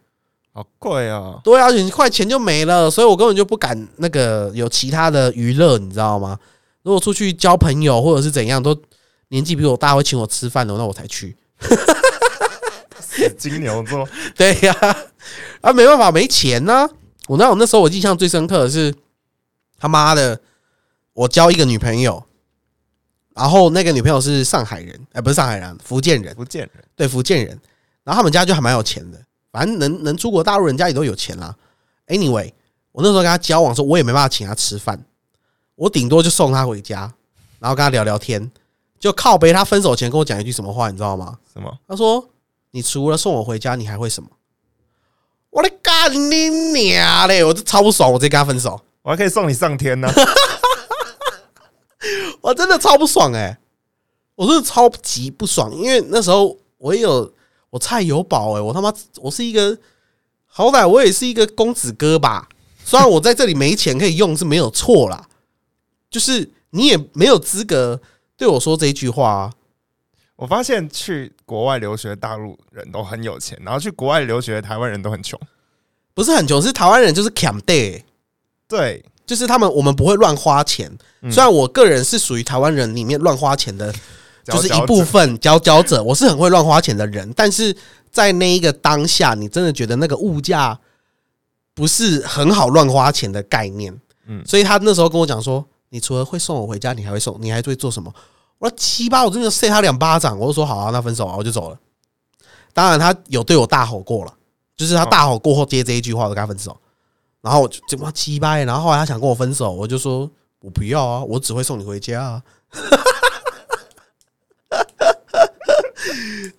[0.53, 1.41] 好贵啊！
[1.45, 6.37] 对啊，很快钱就没了，所以我根本就不敢那个有其他的娱乐，你知道吗？
[6.83, 8.77] 如果出去交朋友或者是怎样，都
[9.29, 11.37] 年纪比我大会请我吃饭的，那我才去。
[13.39, 14.75] 金牛座， 对呀、
[15.61, 16.89] 啊，没办法，没钱呐、
[17.29, 18.95] 我那我那时候我印象最深刻的是，
[19.79, 20.41] 他妈的，
[21.13, 22.23] 我交一个女朋友，
[23.35, 26.85] 然后那个女朋友是上海人，哎、不是上海人，福建人，福建人。
[26.97, 27.59] 对，福建人。
[28.05, 29.19] 然后他们家就还蛮有钱的，
[29.53, 31.55] 反正能能出国大陆人家里都有钱啦。
[32.09, 32.53] Anyway，
[32.91, 35.05] 我那时候跟他交往的时候，我也没办法请他吃饭，
[35.77, 37.13] 我顶多就送他回家，
[37.61, 38.51] 然后跟他聊聊天，
[38.99, 41.39] 就靠背他分手前跟我讲一句什么话，你知道吗？
[41.53, 41.79] 什么？
[41.87, 42.29] 他说
[42.73, 44.29] ：“你除了送我回家，你还会什么？”
[45.51, 47.45] 我的干你娘嘞！
[47.45, 50.11] 我就超不爽，我直接跟他分手，我还可以送你上天呢、
[52.41, 53.59] 我真的超不爽哎、
[54.35, 57.31] 我真的超级不爽，因为那时候我也有
[57.69, 59.77] 我菜有宝哎、我他妈我是一个
[60.47, 62.49] 好歹我也是一个公子哥吧，
[62.83, 65.29] 虽然我在这里没钱可以用是没有错啦，
[66.09, 68.01] 就是你也没有资格
[68.39, 69.53] 对我说这一句话啊。
[70.43, 75.39] 我发现去国外留学大陆人都很有钱，然后去国外留学台湾人都很穷。
[76.15, 78.03] 不是很穷，是台湾人就是 cam day，
[78.67, 80.91] 对，就是他们我们不会乱花钱。
[81.21, 83.95] 嗯虽然我个人是属于台湾人里面乱花钱的，
[84.43, 87.77] 就是一部分佼佼者，我是很会乱花钱的人，但是
[88.11, 90.77] 在那一个当下，你真的觉得那个物价
[91.73, 93.97] 不是很好乱花钱的概念。
[94.27, 98.13] 嗯所以他那时候跟我讲说，你除了会送我回家，你还会送，你还会做什么？
[98.63, 101.77] 我说七八，我真的塞他两巴掌，我就说好啊，那分手啊，我就走了。
[102.73, 104.33] 当然，他有对我大吼过了，
[104.77, 106.79] 就是他大吼过后接这一句话，我就跟他分手。
[107.41, 112.41] 然后我就怎么七八，然后后来他想跟我分手，我就说我不要啊，我只会送你回家啊。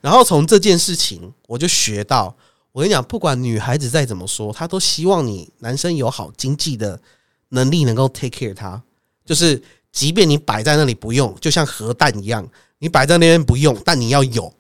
[0.01, 2.35] 然后从这件事情，我就学到，
[2.73, 6.99] 我跟你讲，不管女孩子再怎么说，她都希望你男生有好经济的
[7.47, 8.83] 能力，能够 take care 她。
[9.23, 12.45] 就是即便你摆在那里不用，就像核弹一样，
[12.79, 14.53] 你摆在那边不用，但你要有。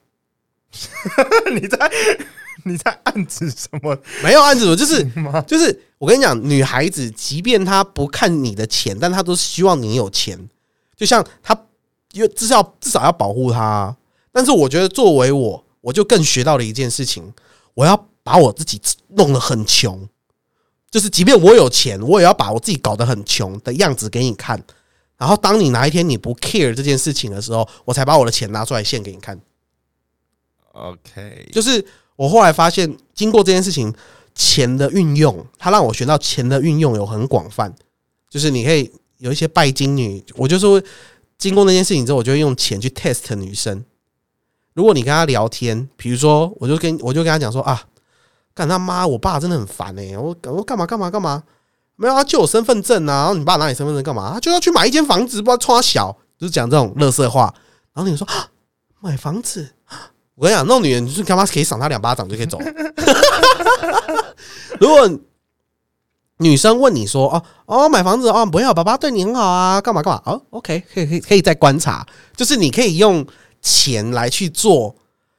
[1.53, 1.91] 你在
[2.65, 5.05] 你在暗指什么没有案子，我就是？
[5.45, 10.49] 就是我跟你讲，女孩子即便她不看你的钱，但她都希望你有钱。
[10.95, 11.59] 就像她，
[12.13, 13.97] 因为至少至少要保护他啊。
[14.31, 17.33] 但是我觉得作为我，我就更学到了一件事情，
[17.73, 20.07] 我要把我自己弄得很穷，
[20.89, 24.63] 就是即便我有钱，我也要把我自己搞得很穷的样子给你看。
[25.17, 29.39] 然后当你哪一天你不 care 这件事情的时候，我才把我的钱拿出来献给你看。
[30.73, 33.93] OK，就是我后来发现，经过这件事情，
[34.33, 37.73] 钱的运用，它让我学到钱的运用有很广泛。
[38.29, 40.81] 就是你可以有一些拜金女，我就说
[41.37, 43.85] 经过那件事情之后，我就会用钱去 test 女生。
[44.73, 47.87] 如果你跟她聊天，比如说，我就跟我就跟她讲说啊，
[48.55, 51.43] 干他妈，我爸真的很烦哎、我我干嘛干嘛干嘛，
[51.95, 54.33] 没有啊，就有身份证啊，然后你爸拿你身份证干嘛？
[54.33, 57.53] 他就要去买一间房子，不知道冲他小，就是讲这种乐色话。
[57.93, 58.47] 然后你说 啊，
[58.99, 59.69] 买房子，
[60.35, 62.65] 我跟你讲，那种女人就是他妈可以赏她两巴掌就可以走了。
[64.79, 65.07] 如果
[66.37, 73.25] 女生问你说：“哦哦，买房子哦，不要，爸爸对你很好啊，干嘛干嘛？”哦，OK，可以可以可以再观察，就是你可以用
[73.61, 74.93] 钱来去做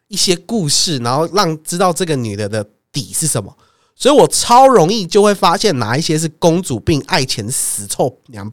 [0.08, 3.54] 一些故事，然后让知道这个女的的底是什么。
[3.96, 8.52] 所以我超容易就会发现哪一些是公主病、爱钱死臭娘，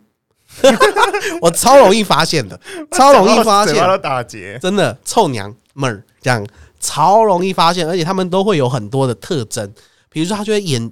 [1.42, 2.60] 我超容易发现的，
[2.92, 4.58] 超容易发现打结。
[4.60, 6.46] 真的臭娘们儿这样
[6.80, 9.72] 超容易发现，而且他们都会有很多的特征，
[10.10, 10.92] 比如说他就会演，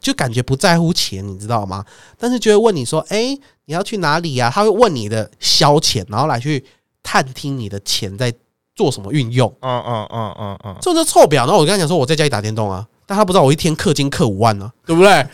[0.00, 1.84] 就感觉不在乎钱，你知道吗？
[2.18, 3.36] 但是就会问你说：“哎、
[3.66, 6.64] 你要去哪里呀、他会问你的消遣，然后来去
[7.02, 8.32] 探听你的钱在
[8.74, 9.54] 做什么运用。
[9.60, 11.36] 嗯嗯嗯嗯嗯，这种就臭婊。
[11.36, 15.26] 然后我跟他讲说我在家里打电动啊，但他不知道我一天氪金氪五万呢、对不对？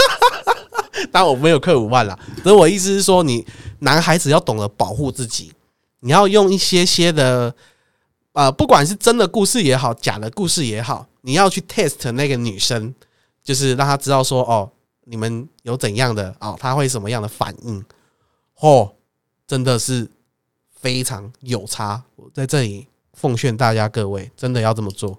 [1.10, 3.46] 当然我没有氪五万啦，所以我意思是说，你
[3.80, 5.50] 男孩子要懂得保护自己，
[6.00, 7.54] 你要用一些些的，
[8.32, 12.94] 呃，不管是真的故事也好，假的故事也好，你要去 test 那个女生，
[13.42, 14.70] 就是让她知道说，哦，
[15.06, 17.82] 你们有怎样的哦，她会什么样的反应，
[18.60, 18.92] 哦，
[19.46, 20.06] 真的是
[20.78, 22.02] 非常有差。
[22.16, 25.18] 我在这里奉劝大家各位，真的要这么做。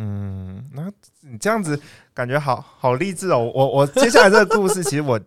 [0.00, 1.78] 嗯，那你这样子
[2.14, 3.38] 感觉好好励志哦。
[3.52, 5.20] 我我接下来这个故事， 其实我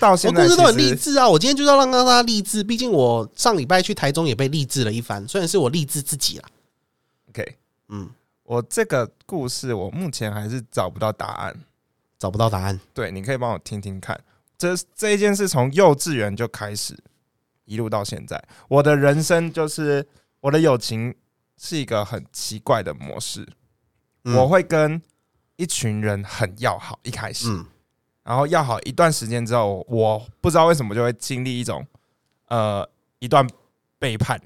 [0.00, 1.28] 到我现在故事都很励志啊！
[1.28, 6.48] 我今天就是要让大家励志，毕竟我上礼拜去台中也被励志了一番，虽然是我励志自己啦。
[7.28, 7.58] OK，
[7.88, 8.08] 嗯，
[8.44, 11.54] 我这个故事我目前还是找不到答案。
[12.18, 12.80] 找不到答案。
[12.94, 14.18] 对，你可以帮我听听看。
[14.56, 16.96] 这这一件事从幼稚园就开始，
[17.66, 20.06] 一路到现在，我的人生就是
[20.40, 21.14] 我的友情
[21.58, 23.46] 是一个很奇怪的模式。
[24.24, 24.36] 嗯。
[24.36, 25.00] 我会跟
[25.56, 27.66] 一群人很要好，一开始，嗯。
[28.22, 31.86] 然后要好一段时间之后，我不知道为什么就会经历一种
[32.48, 33.46] 呃一段
[33.98, 34.40] 背叛，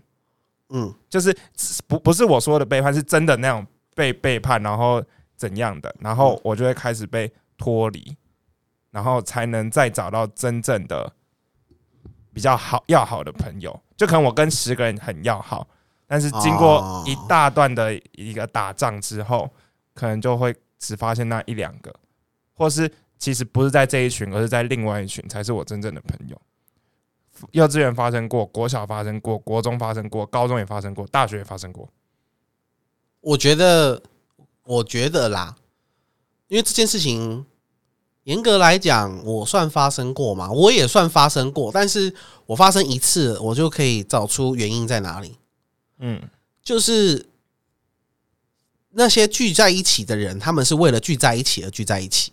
[0.70, 0.92] 嗯。
[1.08, 1.36] 就是
[1.86, 5.02] 不不是我说的背叛，是真的那种被背叛，然后
[5.36, 8.16] 怎样的，然后我就会开始被脱离，
[8.90, 11.12] 然后才能再找到真正的
[12.32, 13.80] 比较好要好的朋友。
[13.96, 15.66] 就可能我跟十个人很要好，
[16.06, 19.48] 但是经过一大段的一个打仗之后，
[19.98, 21.92] 可能就会只发现那一两个，
[22.54, 26.40] 或是其实不是在这一群，而是在另外一群才是我真正的朋友。
[27.50, 31.88] 幼稚园发生过，国小发生过，国中发生过，高中也发生过，大学也发生过。
[33.20, 34.00] 我觉得，
[34.62, 35.56] 我觉得啦，
[36.46, 37.44] 因为这件事情
[38.22, 42.14] 严格来讲，我算发生过嘛，我也算发生过，但是
[42.46, 45.36] 我发生一次，我就可以找出原因在哪里。
[45.98, 46.22] 嗯
[46.62, 47.26] 就是
[48.98, 52.32] 那些聚在一起的人，他们是为了聚在一起而聚在一起，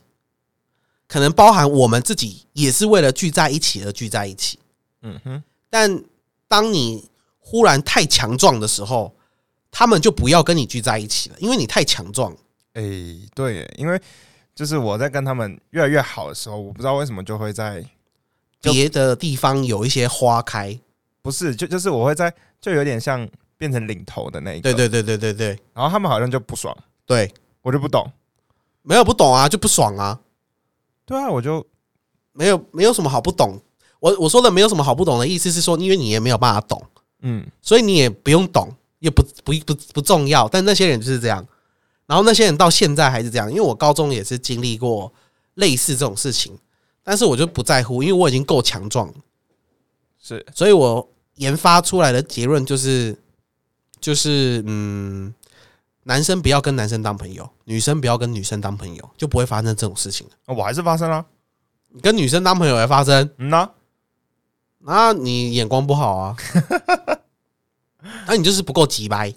[1.07, 4.57] 可能包含我们自己也是为了聚在一起而聚在一起。
[5.03, 6.03] 嗯哼，但
[6.47, 9.15] 当你忽然太强壮的时候，
[9.69, 12.35] 他们就不要跟你聚在一起了，因为你太强壮。
[12.73, 12.81] 哎、
[13.35, 14.01] 对耶，因为
[14.55, 17.85] 就是我在跟他们越来越好的时候，我不知道为什么就会在
[18.59, 20.79] 别的地方有一些花开，
[21.21, 25.59] 不是就就是我会在就有点像变成领头的那一个，对对对对对对。
[25.73, 28.11] 然后他们好像就不爽，对，我就不懂。
[28.81, 30.19] 没有不懂啊，就不爽啊，
[31.05, 31.65] 对啊，我就
[32.33, 33.59] 没有没有什么好不懂。
[33.99, 36.83] 我我说的没有什么好不懂的意思是说，因为你也没有办法懂，
[37.21, 37.45] 嗯。
[37.61, 40.47] 所以你也不用懂，也不不不不重要。
[40.47, 41.43] 但那些人就是这样，
[42.05, 43.49] 然后那些人到现在还是这样。
[43.49, 45.11] 因为我高中也是经历过
[45.55, 46.55] 类似这种事情，
[47.03, 49.13] 但是我就不在乎，因为我已经够强壮了，
[50.21, 50.45] 是。
[50.53, 53.17] 所以我研发出来的结论就是，
[54.05, 55.33] 就是嗯，
[56.03, 60.53] 男生不要跟男生当朋友，女生不要跟女生当朋友，就不会发生这种事情了。
[60.53, 61.25] 我还是发生了，
[61.89, 63.67] 你跟女生当朋友也发生，嗯呐、
[64.77, 66.37] 那你眼光不好啊，
[68.27, 69.33] 那你就是不够急掰。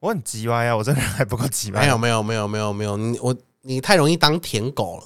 [0.00, 1.82] 我很急歪啊，我这个人还不够急歪。
[1.82, 5.04] 没有没有没有没有没有，你我你太容易当舔狗了，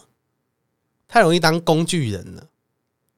[1.07, 2.43] 太容易当工具人了。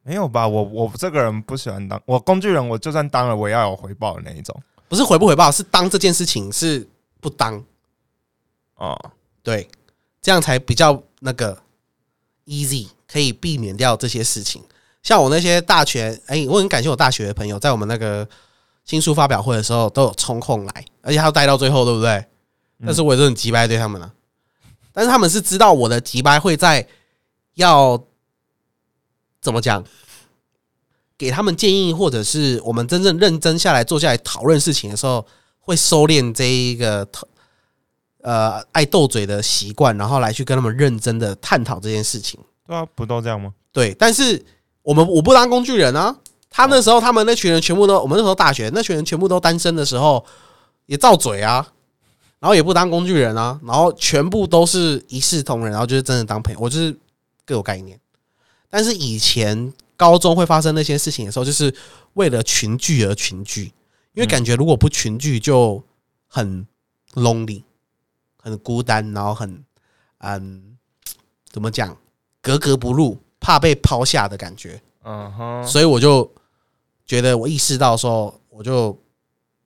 [0.03, 0.49] 没有吧？
[0.49, 4.61] 我我这个人不喜欢当我工具人，我就算当了，我也要有回报的那一种。
[4.95, 6.89] 不是回不回报，是当这件事情是
[7.21, 7.61] 不当，
[8.77, 8.97] 哦，
[9.43, 9.69] 对，
[10.23, 11.61] 这样才比较那个
[12.47, 14.63] easy，可以避免掉这些事情。
[15.03, 18.29] 像我那些大学，哎、我很感谢我大学的朋友，在我们那个
[18.85, 22.25] 新书发表会的时候都有抽空来，而且还要待到最后，对不对？
[22.87, 24.13] 但是我也是很急掰对他们了、
[24.93, 26.87] 但是他们是知道我的急掰会在
[27.55, 28.01] 要
[29.41, 29.85] 怎么讲，
[31.17, 35.25] 给他们建议，或者是我们真正认真下来坐下来讨论事情的时候，
[35.61, 37.07] 会收敛这一个
[38.23, 42.41] 呃爱斗嘴的习惯，然后来去跟他们认真的探讨这件事情。
[42.67, 43.53] 对啊，不都这样吗？
[43.73, 44.45] 对，但是
[44.83, 46.17] 我们我不当工具人啊。
[46.57, 50.25] 他那时候他们那群人全部都，我们那时候大学那群人全部都单身的时候，
[50.87, 51.67] 也造嘴啊，
[52.39, 56.97] 然后也不当工具人啊，然后全部都是一视同仁，然后就是真的当朋友，我就是
[57.45, 57.99] 各有概念。
[58.71, 61.75] 但是以前高中会发生那些事情的时候，就是
[62.15, 63.73] 为了群聚而群聚，
[64.13, 65.83] 因为感觉如果不群聚就
[66.27, 66.67] 很
[67.15, 67.63] lonely，
[68.39, 69.65] 很孤单，然后很
[70.19, 70.77] 嗯，
[71.51, 71.97] 怎么讲，
[72.41, 74.81] 格格不入，怕被抛下的感觉。
[75.03, 76.33] 嗯哼，所以我就
[77.05, 78.99] 觉得我意识到说，我就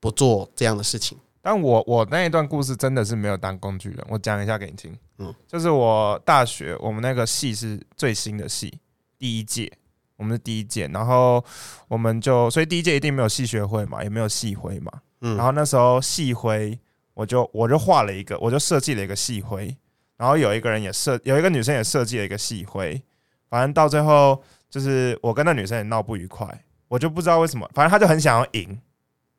[0.00, 1.16] 不做这样的事情。
[1.40, 4.92] 但我我那一段故事真的是没有当工具人，我讲一下给你听。
[5.18, 8.78] 嗯嗯，就是我大学我们那个系是最新的系，
[9.18, 9.72] 第一届，
[10.18, 11.42] 我们是第一届，然后
[11.86, 14.92] 我们就所以第一届一定没有系学会嘛，也没有系徽嘛。
[15.22, 16.78] 嗯，然后那时候系徽，
[17.14, 19.74] 我就我就画了一个，我就设计了一个系徽，
[20.16, 23.00] 然后有一个人也设，有一个女生也设计了一个系徽，
[23.48, 26.46] 反正到最后就是我跟那女生也闹不愉快，
[26.88, 28.78] 我就不知道为什么，反正她就很想要赢，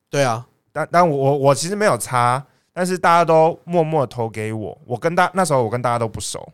[0.09, 6.51] 对啊，但但我我我其实没有差，但是大家都默默投给我，我跟大那时候我跟大家都不熟，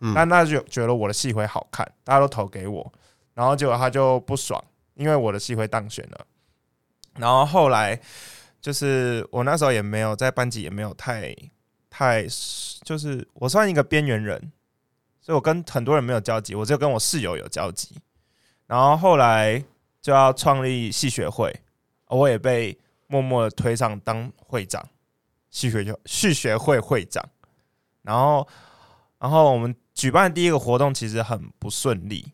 [0.00, 0.12] 嗯。
[0.14, 2.92] 但大家就觉得我的戏徽好看，大家都投给我，
[3.38, 4.60] 然后结果他就不爽，
[4.94, 6.26] 因为我的戏会当选了，
[7.20, 7.96] 然后后来
[8.60, 11.32] 就是我那时候也没有在班级也没有太
[11.88, 12.26] 太，
[12.82, 14.50] 就是我算一个边缘人，
[15.20, 17.94] 所以我跟很多人没有交集，我只有跟我室友有交集，
[18.66, 19.64] 然后后来
[20.02, 21.54] 就要创立系学会，
[22.08, 24.84] 我也被默默的推上当会长，
[25.48, 27.24] 系学系学会会长，
[28.02, 28.48] 然后
[29.20, 32.32] 然后我们举办第一个活动其实很不顺利，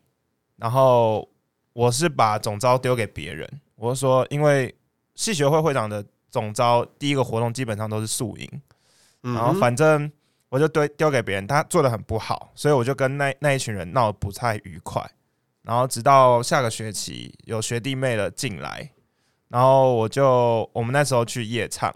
[0.57, 1.27] 然后
[1.73, 4.73] 我是把总招丢给别人，我是说因为
[5.15, 8.61] 系学会会长的总招第一个活动基本上都是宿营，
[9.23, 10.11] 嗯然后反正
[10.49, 15.05] 我就丢丢给别人，他做的很不好，所以我就跟那那一群人闹得不太愉快。
[15.63, 18.87] 然后直到下个学期有学弟妹了进来，
[19.47, 21.91] 然后我就我们那时候去夜唱，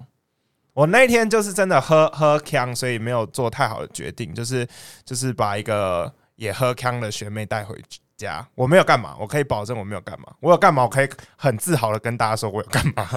[0.74, 4.67] 我那天就是真的喝喝康，所以没有做太好的决定，就是
[5.06, 7.80] 就是把一个也喝康的学妹带回
[8.19, 8.45] 家。
[8.53, 10.27] 我没有干嘛，我可以保证我没有干嘛。
[10.41, 13.08] 我有干嘛，我可以很自豪的跟大家说我有干嘛。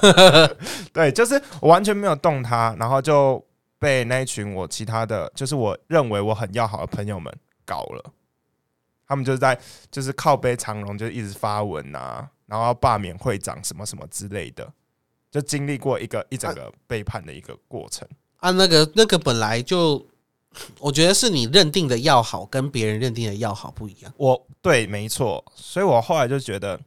[0.93, 3.45] 对，就是我完全没有动他，然后就
[3.77, 7.31] 被那一群我其他的，就是我认为我很要好的朋友们
[7.65, 8.13] 搞了。
[9.05, 9.59] 他们就是在
[9.91, 14.67] 就是靠背长龙，就一直发文啊，然后要罢免会长什么什么之类的，
[15.29, 18.07] 就经历过一个一整个背叛的一个过程。
[18.37, 20.03] 啊，那个那个本来就，
[20.79, 24.13] 我觉得是你认定的要好，跟别人认定的要好不一样。
[24.17, 26.79] 我对，没错，所以我后来就觉得，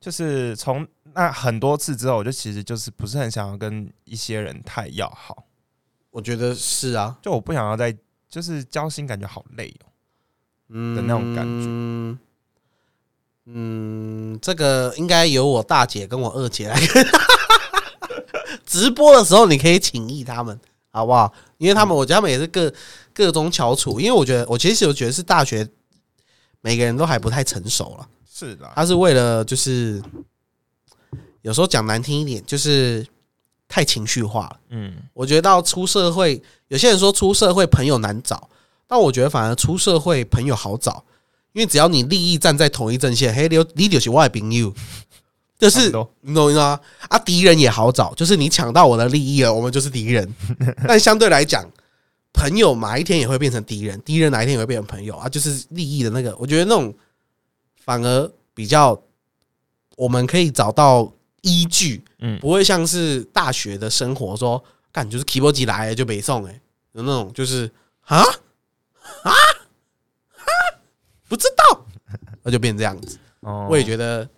[0.00, 5.44] 就是从那很多次之后，我就其实就是不是很想要跟一些人太要好，
[6.10, 7.96] 我觉得是啊，就我不想要再
[8.28, 9.86] 就是交心，感觉好累哦。
[10.68, 12.18] 嗯的那种感觉嗯
[13.48, 17.06] 嗯，这个应该由我大姐跟我二姐来跟
[18.66, 20.58] 直播的时候，你可以请益他们，
[20.90, 21.32] 好不好？
[21.58, 22.72] 因为他们，我觉得他们也是各
[23.14, 23.98] 各中翘楚。
[23.98, 25.66] 因为我觉得，我其实我觉得是大学
[26.60, 28.08] 每个人都还不太成熟了。
[28.32, 30.02] 是的，他是为了就是
[31.42, 33.06] 有时候讲难听一点，就是
[33.68, 34.60] 太情绪化了。
[34.70, 38.48] 嗯，我觉得到出社会，有些人说出社会朋友难找，
[38.86, 41.04] 但我觉得反而出社会朋友好找，
[41.52, 44.74] 因为只要你利益站在同一阵线，嘿，你你就是我的朋友，
[45.58, 45.86] 就是
[46.20, 46.62] 你懂吗？
[46.62, 50.30] 啊啊，敌人也好找，就是你抢到我的利益了，我们就是敌人。
[50.86, 51.64] 但相对来讲，
[52.32, 56.94] 朋友哪一天也会变成敌人，敌人哪一天也会变成朋友啊，就是利益的那个，我觉得那种
[57.84, 59.00] 反而比较，
[59.96, 62.38] 我们可以找到依据，嗯。
[62.38, 66.60] 不会像是大学的生活说，干就是 keyboard 机来了就北送哎，
[66.92, 67.70] 有那种就是
[68.02, 68.18] 啊？
[68.18, 69.30] 啊？
[69.32, 69.32] 啊，
[71.28, 71.86] 不知道，
[72.42, 73.18] 那就变这样子。
[73.40, 73.66] 哦。
[73.70, 74.28] 我也觉得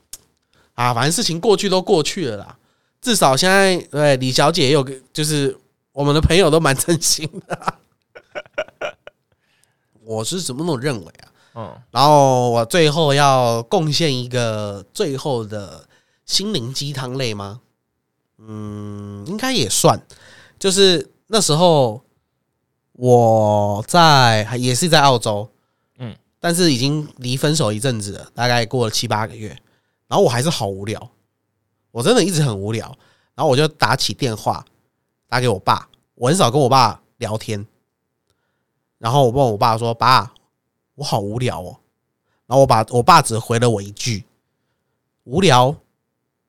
[0.78, 2.56] 啊，反正事情过去都过去了啦。
[3.00, 5.58] 至少现在对李小姐也有个，就是
[5.90, 7.74] 我们的朋友都蛮真心的啊、
[10.04, 11.26] 我是怎么那么认为啊？
[11.56, 15.88] 嗯，然后我最后要贡献一个最后的
[16.24, 17.60] 心灵鸡汤类吗？
[18.38, 20.00] 嗯，应该也算。
[20.60, 22.04] 就是那时候
[22.92, 25.50] 我在也是在澳洲，
[25.98, 29.60] 嗯嗯，但是已经离分手一阵子了，大概过了七八个月。
[30.08, 31.10] 然后我还是好无聊，
[31.90, 32.86] 我真的一直很无聊。
[33.34, 34.64] 然后我就打起电话
[35.28, 37.64] 打给我爸，我很少跟我爸聊天。
[38.98, 40.32] 然后我问我爸说：“爸，
[40.96, 41.76] 我好无聊哦。”
[42.46, 44.24] 然后我把我爸只回了我一句
[45.22, 45.76] ：“无聊，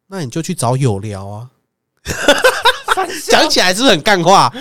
[0.07, 1.51] 那你就去找有聊啊。”
[3.29, 4.51] 讲起来是不是很干话？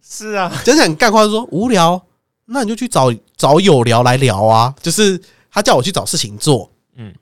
[0.00, 2.00] 是啊，讲起来很干话，就说无聊，
[2.46, 4.74] 那你就去找找有聊来聊啊。
[4.80, 5.20] 就是
[5.50, 7.14] 他叫我去找事情做，嗯嗯，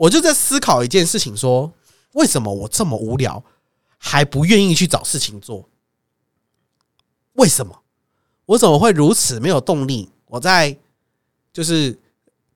[0.00, 1.70] 我就在思考一件事情说
[2.14, 3.44] 为什么我这么无聊
[3.98, 5.68] 还不愿意去找事情做？
[7.34, 7.82] 为什么？
[8.46, 10.08] 我怎么会如此没有动力？
[10.24, 10.74] 我在
[11.52, 11.98] 就是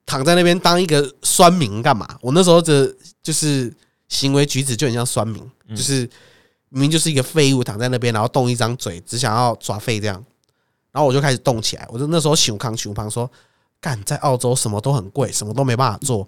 [0.06, 2.18] 躺在那边当一个酸民干嘛？
[2.22, 3.70] 我那时候的就是
[4.08, 6.08] 行为举止就很像酸民，就是
[6.70, 10.24] 明明就是一个废物躺在那边，然后动一张嘴，只想要耍废这样。
[10.92, 13.30] 然后我就开始动起来，我就那时候熊康熊胖说
[13.82, 16.26] ：“干，在澳洲什么都很贵，什么都没办法做。”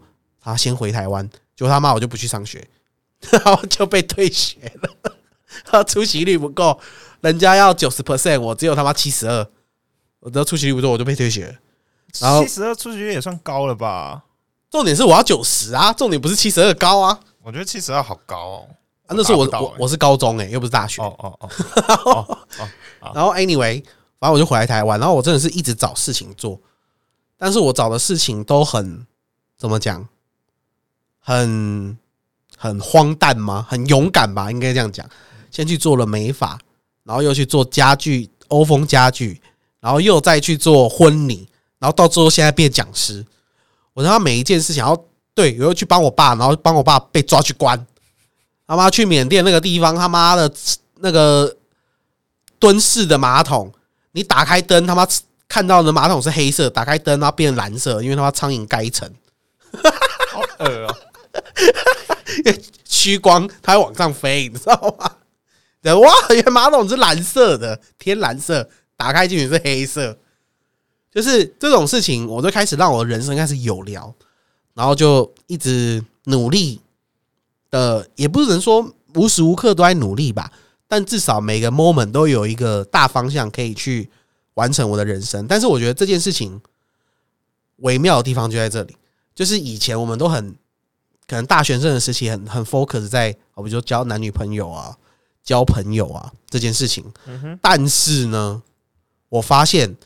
[0.53, 2.67] 他先回台湾，结果他妈我就不去上学，
[3.33, 5.17] 然后就被退学了。
[5.65, 6.79] 他出席率不够，
[7.21, 9.47] 人家要九十 percent，我只有他妈七十二，
[10.21, 11.59] 我的出席率不够，我就被退学。
[12.21, 14.23] 然后七十二出席率也算高了吧？
[14.71, 17.19] 重点是我要九十啊，重点不是七十二高啊。
[17.43, 18.69] 我觉得七十二好高哦。
[19.07, 21.03] 啊，那时候我我我是高中哎、又不是大学。
[21.03, 21.51] 哦哦
[22.05, 22.39] 哦，
[23.15, 23.83] 然后 anyway，
[24.21, 26.61] 反正我就回来台湾，然后我真的是一直找事情做，
[27.37, 29.07] 但是我找的事情都很
[29.59, 30.07] 怎么讲，
[31.27, 31.99] 很
[32.57, 33.67] 很荒诞吗？
[33.69, 35.05] 很勇敢吧，应该这样讲。
[35.51, 36.57] 先去做了美发，
[37.03, 39.43] 然后又去做家具，欧风家具，
[39.81, 41.49] 然后又再去做婚礼，
[41.81, 43.27] 然后到最后现在变讲师。
[43.93, 47.85] 我让他每一件事情，然后对，我又去帮我爸，然后帮我爸被抓去关。
[48.69, 50.53] 他妈去缅甸那个地方，他妈的
[51.01, 51.57] 那个
[52.61, 53.73] 蹲式的马桶，
[54.13, 55.05] 你打开灯，他妈
[55.49, 59.11] 看到的马桶是黑色，打开灯然后变蓝色，因为他妈苍蝇盖一层，
[60.31, 60.97] 好恶哦
[61.37, 62.55] 哦。
[62.85, 65.11] 趋光它会往上飞， 你知道吗？
[65.83, 70.19] 对，哇，原来马桶是蓝色的，天蓝色，打开进去是黑色，
[71.13, 74.13] 就是这种事情，我就开始让我的人生开始有聊，
[74.75, 76.81] 然后就一直努力
[77.71, 80.51] 的，也不能说无时无刻都在努力吧，
[80.89, 84.11] 但至少每个 moment 都有一个大方向可以去
[84.55, 85.47] 完成我的人生。
[85.47, 86.61] 但是我觉得这件事情
[87.77, 88.97] 微妙的地方就在这里，
[89.35, 90.57] 就是以前我们都很
[91.27, 94.97] 可能大学生的时期很很 focus 在，我比如说交男女朋友啊、
[95.43, 97.05] 交朋友啊这件事情。
[97.27, 98.63] 嗯但是呢，
[99.29, 99.97] 我发现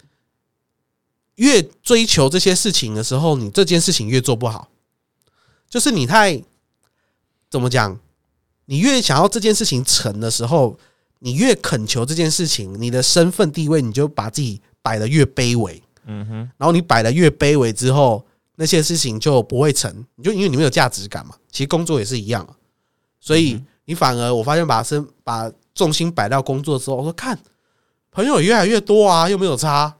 [1.36, 4.68] 越追求这些事情的时候，你这件事情越做不好。
[5.68, 6.42] 就是你太
[7.48, 7.98] 怎么讲，
[8.64, 10.78] 你越想要这件事情成的时候，
[11.20, 15.82] 你越恳求这件事情，你的身份地位你就把自己摆得越卑微。
[16.06, 18.24] 嗯哼，然后你摆的越卑微之后，
[18.60, 21.34] 那些事情就不会成，你就因为你没有价值感嘛。
[21.50, 22.52] 其实工作也是一样啊，
[23.18, 27.38] 所以你反而我发现把身把重心摆到工作之后，我说看
[28.10, 29.96] 朋友越来越多啊，又没有差，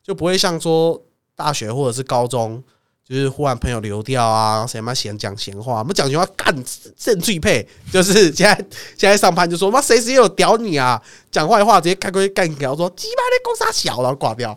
[0.00, 1.02] 就不会像说
[1.34, 2.62] 大学或者是高中，
[3.04, 6.54] 就是忽然朋友流掉啊，谁妈闲讲闲话，我们讲闲话干
[6.96, 8.54] 正最配，就是现在
[8.96, 14.56] 现在上班就说妈谁谁有屌你啊，讲坏话直接开过去干掉，说鸡巴那公司小，然后挂掉。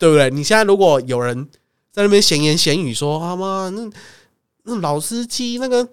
[0.00, 0.30] 对不对？
[0.30, 1.48] 你现在如果有人
[1.98, 3.90] 在那边闲言闲语说他妈那
[4.62, 5.88] 那老司机那个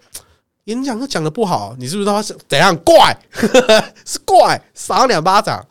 [0.65, 3.17] 演讲都讲的不好，你是不是他妈是怎样怪？
[4.05, 5.65] 是怪，赏两巴掌。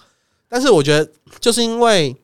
[0.49, 1.09] 但是我觉得，
[1.39, 2.17] 就是因为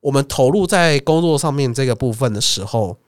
[0.00, 2.98] 我们投入在工作上面这个部分的时候，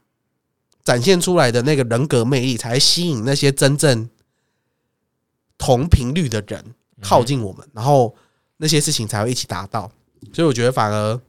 [0.83, 4.09] 展现出来的那个人格魅力，才吸引那些真正
[5.59, 8.17] 同频率的人靠近我们，然后
[8.57, 9.93] 那些事情才会一起达到。
[10.33, 11.21] 所以我觉得，反而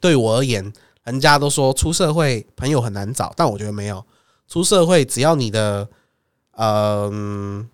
[0.00, 0.72] 对我而言，
[1.04, 4.04] 人家都说出社会朋友很难找，但我觉得没有。
[4.48, 5.88] 出社会只要你的
[6.52, 7.68] 呃、嗯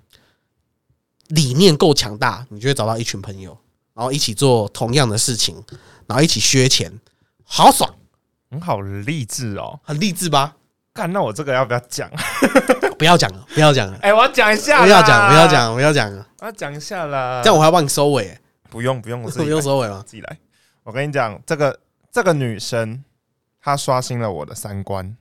[1.29, 3.59] 理念够强大，你就会找到一群朋友，
[3.95, 5.61] 然后一起做同样的事情，
[6.07, 6.93] 然后一起削钱，
[7.43, 7.93] 好爽，
[8.49, 9.81] 很好励志哦。
[9.83, 10.55] 很励志吧？
[10.95, 12.09] 看，那我这个要不要讲？
[12.97, 17.43] 不要讲了，不要讲了，哎，我要讲一下，不要讲，不要，讲，不要讲了，我要讲一下啦。
[17.43, 20.05] 这样我还要帮你收尾、欸，不用不用，我自己 不用收尾吗？
[20.07, 20.39] 自己来。
[20.85, 21.79] 我跟你讲，这个
[22.13, 23.03] 这个女生，
[23.67, 25.17] 他刷新了我的三观。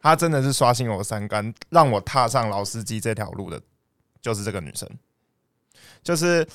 [0.00, 3.60] 他真的是刷新了我三观，让我踏上老司机这条路的，
[4.22, 4.88] 就是这个女生。
[6.02, 6.48] 就是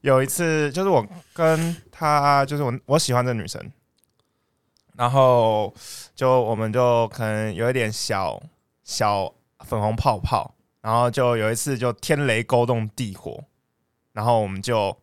[0.00, 3.70] 有一次，就是我跟她，就是我我喜欢这女生，
[4.96, 5.72] 然后
[6.16, 8.42] 就我们就可能有一点小
[8.82, 13.44] 小粉红泡泡，然后就有一次就天雷勾动地火，
[14.12, 14.98] 然后我们就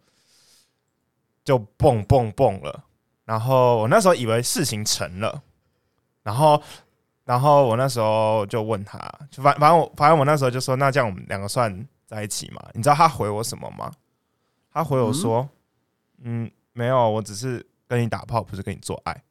[1.46, 2.84] 就蹦蹦蹦了。
[3.26, 5.42] 然后我那时候以为事情成了，
[6.24, 6.62] 然后
[7.24, 8.98] 然后我那时候就问他，
[9.32, 12.64] 就反反正我反正我那时候就说，那这样我们两个算在一起嘛？
[12.74, 13.92] 你知道他回我什么吗？
[14.72, 15.50] 他回我说，
[16.22, 19.24] 嗯没有，我只是跟你打炮，不是跟你做爱。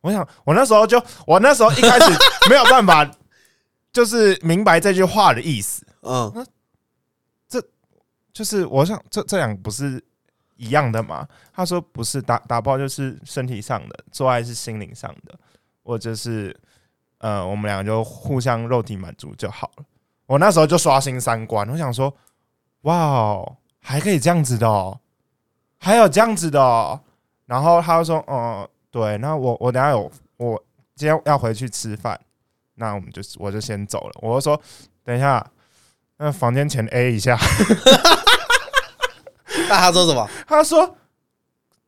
[0.00, 2.10] 我想，我那时候就，我那时候一开始
[2.48, 3.08] 没有办法，
[3.92, 5.86] 就是明白这句话的意思。
[6.02, 6.46] 嗯，
[7.48, 7.62] 这
[8.32, 10.02] 就是我想，这这两个不是
[10.58, 11.26] 一样的吗？
[11.52, 15.34] 他说不是，打打炮就是身体上的，做爱是心灵上的。
[15.82, 16.54] 我就是，
[17.18, 19.84] 呃，我们两个就互相肉体满足就好了。
[20.26, 22.12] 我那时候就刷新三观，我想说，
[22.82, 25.00] 哇哦，还可以这样子的哦，
[25.78, 27.00] 还有这样子的哦。
[27.46, 30.62] 然后他就说，哦、对，那我我等下有我
[30.94, 32.20] 今天要回去吃饭，
[32.74, 34.20] 那我们就我就先走了。
[34.20, 34.60] 我就说，
[35.02, 35.50] 等一下，
[36.18, 37.38] 那房间前 A 一下。
[39.70, 40.28] 那他说什么？
[40.46, 40.96] 他说，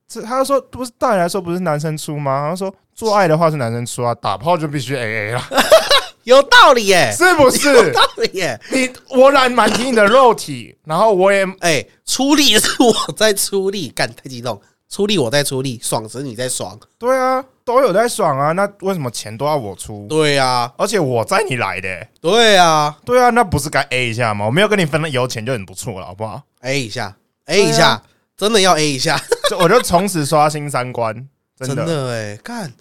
[0.07, 2.49] 这他说不是道理来说不是男生出吗？
[2.51, 5.43] 他说做爱的话是男生出啊，打炮就必须 A A 了，
[6.24, 7.93] 有道理耶，是不是有？
[7.93, 8.61] 道理耶。
[8.70, 16.78] 你我染满足你的肉体，然后我也哎，出力是我在出力，干太激动，出力我在出力，爽时你在爽。
[16.99, 20.07] 对啊，都有在爽啊，那为什么钱都要我出？
[20.09, 24.45] 对啊，而且我载你来的欸、对呀对啊，那不是该 A 一下吗？
[24.45, 27.16] 我没有跟你分了油钱就很不错了，好不好？，A 一下
[27.51, 28.03] ，A 一下，
[28.36, 29.20] 真的要 A 一下，
[29.51, 31.14] 就我就从此刷新三观，
[31.57, 32.11] 真真的。
[32.12, 32.72] 哎，干，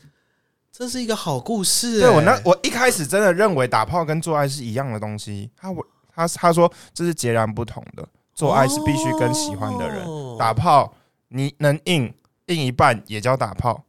[0.71, 1.99] 这是一个好故事。
[1.99, 10.93] 对我那哎我一开始真的认为打炮跟做爱是一样的东西，他我他他说这是截然不同的，做爱是必须跟喜欢的人，哦打炮
[11.27, 12.13] 你能硬
[12.45, 13.83] 硬一半也叫打炮。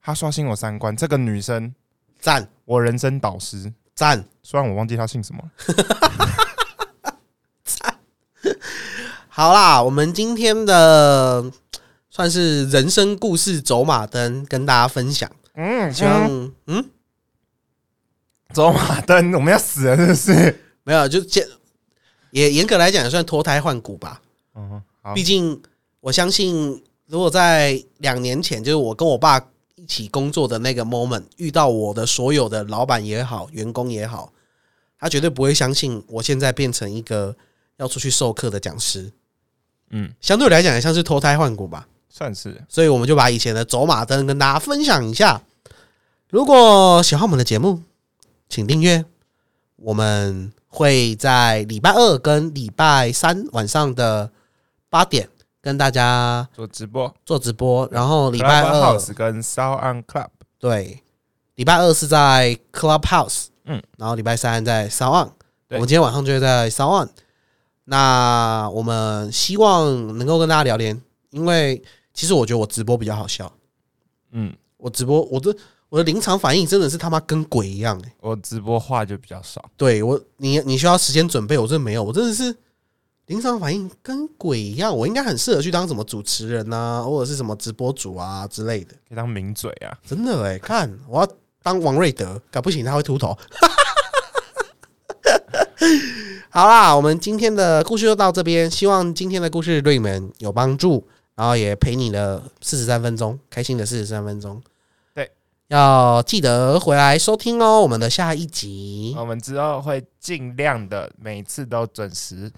[0.00, 1.74] 他刷新我三观，这个女生
[2.18, 5.50] 赞我人生导师，赞，虽然我忘记她姓什么了。
[9.36, 11.50] 好啦，我们今天的
[12.08, 15.28] 算是人生故事走马灯，跟大家分享。
[15.54, 16.88] 嗯，希望嗯
[18.52, 20.60] 走马灯，我们要死了是不是？
[20.84, 21.44] 没有，就简
[22.30, 24.22] 也严格来讲也算脱胎换骨吧。
[24.54, 25.60] 嗯，好毕，竟
[25.98, 34.32] 我相信，如果在两年前，就是我跟我爸一起工作的那个 moment，遇到我的所有的老板也好，员工也好，
[34.96, 37.34] 他绝对不会相信我现在变成一个
[37.78, 39.10] 要出去授课的讲师。
[39.96, 41.86] 嗯，相对来讲也像是脱胎换骨吧。
[42.08, 45.40] 算是所以我们就把以前的走马灯跟大家分享一下。
[46.28, 47.80] 如果喜欢我们的节目，
[48.48, 49.04] 请订阅。
[49.76, 54.30] 我们会在礼拜二跟礼拜三晚上的
[54.88, 55.28] 八点
[55.60, 57.14] 跟大家做直播。
[57.26, 60.28] 做直播，然后礼拜二跟 Sound on Club，
[60.58, 61.02] 对，
[61.56, 65.30] 礼拜二是在 Clubhouse，嗯嗯，然后礼拜三在 Sound On，
[65.70, 67.10] 我们今天晚上就会在 Sound On。
[67.84, 71.82] 那我们希望能够跟大家聊天，因为
[72.12, 73.52] 其实我觉得我直播比较好笑。
[74.32, 75.54] 嗯，我直播，我的
[75.88, 79.62] 我的临场反应真的是他妈跟鬼一样、欸、我直播话就比较少。
[79.76, 82.56] 对我，你你需要时间准备，我真的没有，我真的是
[83.26, 84.96] 临场反应跟鬼一样。
[84.96, 88.94] 我应该很适合去当什么主持人啊，或者是什么直播主啊之类的。
[89.08, 91.28] 可以当名嘴啊，真的哎、看我要
[91.62, 93.36] 当王瑞德，搞不行他会秃头。
[96.54, 104.62] 好啦，我们今天的故事就到这边，希望今天的故事对你们有帮助，然后也陪你了四十三分钟，开心的四十三分钟。
[105.12, 105.28] 对，
[105.66, 109.16] 要记得回来收听哦，我们的下一集。
[109.18, 112.48] 我们之后会尽量的每次都准时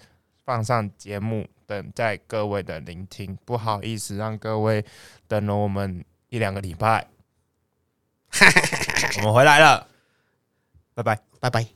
[0.45, 3.35] 放上节目，等待各位的聆听。
[3.45, 4.85] 不好意思，让各位
[5.27, 7.07] 等了我们一两个礼拜。
[9.17, 9.87] 我们回来了，
[10.93, 11.19] 拜拜。
[11.39, 11.65] 拜拜。